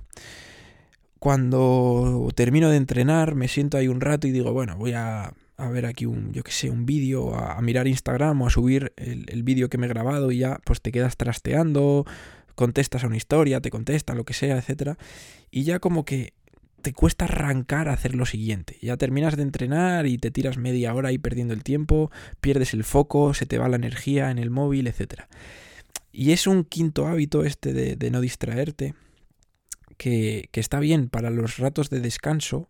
Cuando 1.18 2.28
termino 2.34 2.70
de 2.70 2.76
entrenar, 2.76 3.34
me 3.34 3.48
siento 3.48 3.76
ahí 3.76 3.88
un 3.88 4.00
rato 4.00 4.26
y 4.26 4.30
digo, 4.30 4.52
bueno, 4.52 4.76
voy 4.76 4.92
a, 4.92 5.34
a 5.56 5.68
ver 5.68 5.86
aquí 5.86 6.06
un, 6.06 6.32
yo 6.32 6.42
qué 6.42 6.52
sé, 6.52 6.70
un 6.70 6.86
vídeo, 6.86 7.34
a, 7.34 7.60
mirar 7.62 7.86
Instagram 7.86 8.42
o 8.42 8.46
a 8.46 8.50
subir 8.50 8.92
el, 8.96 9.26
el 9.28 9.42
vídeo 9.42 9.68
que 9.68 9.78
me 9.78 9.86
he 9.86 9.88
grabado 9.88 10.32
y 10.32 10.38
ya 10.38 10.60
pues 10.64 10.80
te 10.80 10.92
quedas 10.92 11.16
trasteando, 11.16 12.04
contestas 12.54 13.04
a 13.04 13.06
una 13.06 13.16
historia, 13.16 13.60
te 13.60 13.70
contesta, 13.70 14.14
lo 14.14 14.24
que 14.24 14.34
sea, 14.34 14.56
etcétera, 14.56 14.98
y 15.50 15.64
ya 15.64 15.78
como 15.78 16.04
que 16.04 16.34
te 16.84 16.92
cuesta 16.92 17.24
arrancar 17.24 17.88
a 17.88 17.94
hacer 17.94 18.14
lo 18.14 18.26
siguiente. 18.26 18.76
Ya 18.82 18.98
terminas 18.98 19.36
de 19.36 19.42
entrenar 19.42 20.06
y 20.06 20.18
te 20.18 20.30
tiras 20.30 20.58
media 20.58 20.94
hora 20.94 21.08
ahí 21.08 21.16
perdiendo 21.16 21.54
el 21.54 21.64
tiempo, 21.64 22.10
pierdes 22.42 22.74
el 22.74 22.84
foco, 22.84 23.32
se 23.32 23.46
te 23.46 23.56
va 23.56 23.70
la 23.70 23.76
energía 23.76 24.30
en 24.30 24.38
el 24.38 24.50
móvil, 24.50 24.86
etc. 24.86 25.22
Y 26.12 26.32
es 26.32 26.46
un 26.46 26.62
quinto 26.62 27.06
hábito 27.06 27.42
este 27.42 27.72
de, 27.72 27.96
de 27.96 28.10
no 28.10 28.20
distraerte, 28.20 28.94
que, 29.96 30.50
que, 30.52 30.60
está 30.60 30.78
bien 30.78 31.08
para 31.08 31.30
los 31.30 31.56
ratos 31.56 31.88
de 31.88 32.00
descanso, 32.00 32.68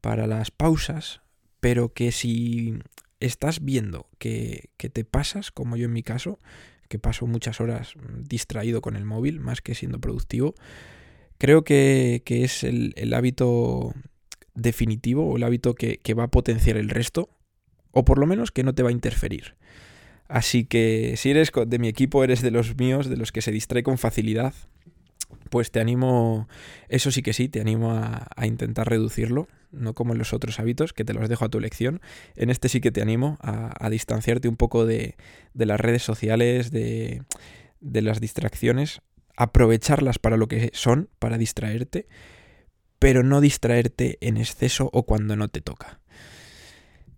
para 0.00 0.28
las 0.28 0.52
pausas, 0.52 1.21
pero 1.62 1.94
que 1.94 2.10
si 2.10 2.80
estás 3.20 3.64
viendo 3.64 4.10
que, 4.18 4.70
que 4.76 4.90
te 4.90 5.04
pasas, 5.04 5.52
como 5.52 5.76
yo 5.76 5.86
en 5.86 5.92
mi 5.92 6.02
caso, 6.02 6.40
que 6.88 6.98
paso 6.98 7.26
muchas 7.28 7.60
horas 7.60 7.94
distraído 8.18 8.82
con 8.82 8.96
el 8.96 9.04
móvil, 9.04 9.38
más 9.38 9.62
que 9.62 9.76
siendo 9.76 10.00
productivo, 10.00 10.54
Creo 11.42 11.64
que, 11.64 12.22
que 12.24 12.44
es 12.44 12.62
el, 12.62 12.92
el, 12.94 13.12
hábito 13.14 13.94
definitivo 14.54 15.28
o 15.28 15.36
el 15.36 15.42
hábito 15.42 15.74
que, 15.74 15.98
que 15.98 16.14
va 16.14 16.22
a 16.22 16.30
potenciar 16.30 16.76
el 16.76 16.88
resto, 16.88 17.30
o 17.90 18.04
por 18.04 18.18
lo 18.18 18.28
menos 18.28 18.52
que 18.52 18.62
no 18.62 18.76
te 18.76 18.84
va 18.84 18.90
a 18.90 18.92
interferir. 18.92 19.56
Así 20.28 20.64
que 20.64 21.14
si 21.16 21.32
eres 21.32 21.50
de 21.66 21.78
mi 21.80 21.88
equipo, 21.88 22.22
eres 22.22 22.42
de 22.42 22.52
los 22.52 22.76
míos, 22.76 23.08
de 23.10 23.16
los 23.16 23.32
que 23.32 23.42
se 23.42 23.50
distrae 23.50 23.82
con 23.82 23.98
facilidad, 23.98 24.54
pues 25.50 25.70
te 25.70 25.80
animo, 25.80 26.48
eso 26.88 27.10
sí 27.10 27.22
que 27.22 27.32
sí, 27.32 27.48
te 27.48 27.60
animo 27.60 27.92
a, 27.92 28.46
intentar 28.46 28.88
reducirlo, 28.88 29.48
no 29.70 29.94
como 29.94 30.12
en 30.12 30.18
los 30.18 30.32
otros 30.32 30.58
hábitos, 30.60 30.92
que 30.92 31.04
te 31.04 31.14
los 31.14 31.28
dejo 31.28 31.44
a 31.44 31.48
tu 31.48 31.58
elección. 31.58 32.00
En 32.36 32.50
este 32.50 32.68
sí 32.68 32.80
que 32.80 32.90
te 32.90 33.02
animo 33.02 33.38
a, 33.40 33.88
distanciarte 33.90 34.48
un 34.48 34.56
poco 34.56 34.86
de, 34.86 35.16
de, 35.54 35.66
las 35.66 35.80
redes 35.80 36.02
sociales, 36.02 36.70
de, 36.70 37.22
de 37.80 38.02
las 38.02 38.20
distracciones, 38.20 39.02
aprovecharlas 39.36 40.18
para 40.18 40.36
lo 40.36 40.48
que 40.48 40.70
son, 40.72 41.08
para 41.18 41.38
distraerte, 41.38 42.06
pero 42.98 43.22
no 43.22 43.40
distraerte 43.40 44.18
en 44.20 44.36
exceso 44.36 44.88
o 44.92 45.04
cuando 45.04 45.36
no 45.36 45.48
te 45.48 45.60
toca. 45.60 46.00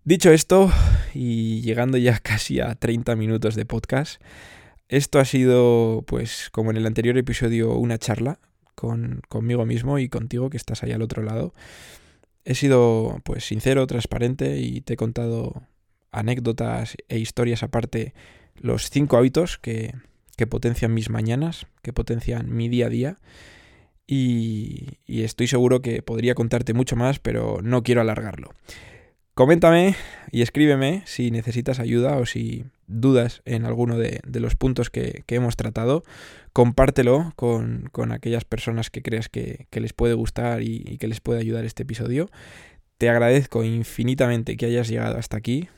Dicho 0.06 0.30
esto, 0.32 0.70
y 1.14 1.62
llegando 1.62 1.96
ya 1.96 2.18
casi 2.22 2.60
a 2.60 2.74
30 2.74 3.16
minutos 3.16 3.54
de 3.54 3.64
podcast, 3.64 4.20
esto 4.88 5.18
ha 5.18 5.24
sido, 5.24 6.04
pues, 6.06 6.50
como 6.52 6.70
en 6.70 6.76
el 6.76 6.86
anterior 6.86 7.16
episodio, 7.16 7.74
una 7.74 7.98
charla 7.98 8.38
con, 8.74 9.22
conmigo 9.28 9.64
mismo 9.66 9.98
y 9.98 10.08
contigo 10.08 10.50
que 10.50 10.56
estás 10.56 10.82
ahí 10.82 10.92
al 10.92 11.02
otro 11.02 11.22
lado. 11.22 11.54
He 12.44 12.54
sido, 12.54 13.20
pues, 13.24 13.44
sincero, 13.44 13.86
transparente 13.86 14.58
y 14.58 14.80
te 14.82 14.94
he 14.94 14.96
contado 14.96 15.62
anécdotas 16.10 16.96
e 17.08 17.18
historias 17.18 17.62
aparte, 17.62 18.14
los 18.56 18.90
cinco 18.90 19.16
hábitos 19.16 19.58
que, 19.58 19.94
que 20.36 20.46
potencian 20.46 20.94
mis 20.94 21.10
mañanas, 21.10 21.66
que 21.82 21.92
potencian 21.92 22.54
mi 22.54 22.68
día 22.68 22.86
a 22.86 22.90
día. 22.90 23.18
Y, 24.06 24.98
y, 25.06 25.22
estoy 25.22 25.46
seguro 25.46 25.80
que 25.80 26.02
podría 26.02 26.34
contarte 26.34 26.74
mucho 26.74 26.94
más, 26.94 27.18
pero 27.18 27.60
no 27.62 27.82
quiero 27.82 28.02
alargarlo. 28.02 28.50
Coméntame 29.32 29.96
y 30.30 30.42
escríbeme 30.42 31.02
si 31.06 31.30
necesitas 31.30 31.80
ayuda 31.80 32.18
o 32.18 32.26
si 32.26 32.66
dudas 32.86 33.42
en 33.44 33.64
alguno 33.64 33.98
de, 33.98 34.20
de 34.26 34.40
los 34.40 34.56
puntos 34.56 34.90
que, 34.90 35.22
que, 35.26 35.36
hemos 35.36 35.56
tratado. 35.56 36.04
Compártelo 36.52 37.32
con, 37.36 37.88
con, 37.92 38.12
aquellas 38.12 38.44
personas 38.44 38.90
que 38.90 39.02
creas 39.02 39.28
que, 39.28 39.66
que 39.70 39.80
les 39.80 39.92
puede 39.92 40.14
gustar 40.14 40.62
y, 40.62 40.82
y 40.86 40.98
que 40.98 41.08
les 41.08 41.20
puede 41.20 41.40
ayudar 41.40 41.64
este 41.64 41.82
episodio. 41.82 42.30
Te 42.98 43.08
agradezco 43.08 43.64
infinitamente 43.64 44.56
que 44.56 44.66
hayas 44.66 44.88
llegado 44.88 45.18
hasta 45.18 45.36
aquí. 45.36 45.68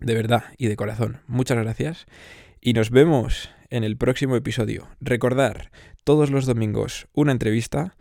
De 0.00 0.14
verdad 0.14 0.44
y 0.58 0.68
de 0.68 0.76
corazón. 0.76 1.20
Muchas 1.26 1.58
gracias. 1.58 2.06
Y 2.60 2.74
nos 2.74 2.90
vemos 2.90 3.50
en 3.70 3.84
el 3.84 3.96
próximo 3.96 4.36
episodio. 4.36 4.88
Recordar, 5.00 5.70
todos 6.04 6.30
los 6.30 6.46
domingos 6.46 7.08
una 7.12 7.32
entrevista 7.32 7.96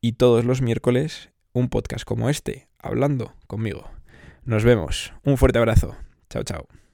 y 0.00 0.12
todos 0.12 0.44
los 0.44 0.62
miércoles 0.62 1.30
un 1.52 1.68
podcast 1.68 2.04
como 2.04 2.28
este, 2.30 2.68
hablando 2.78 3.34
conmigo. 3.46 3.90
Nos 4.44 4.64
vemos. 4.64 5.12
Un 5.24 5.36
fuerte 5.36 5.58
abrazo. 5.58 5.96
Chao, 6.30 6.42
chao. 6.42 6.87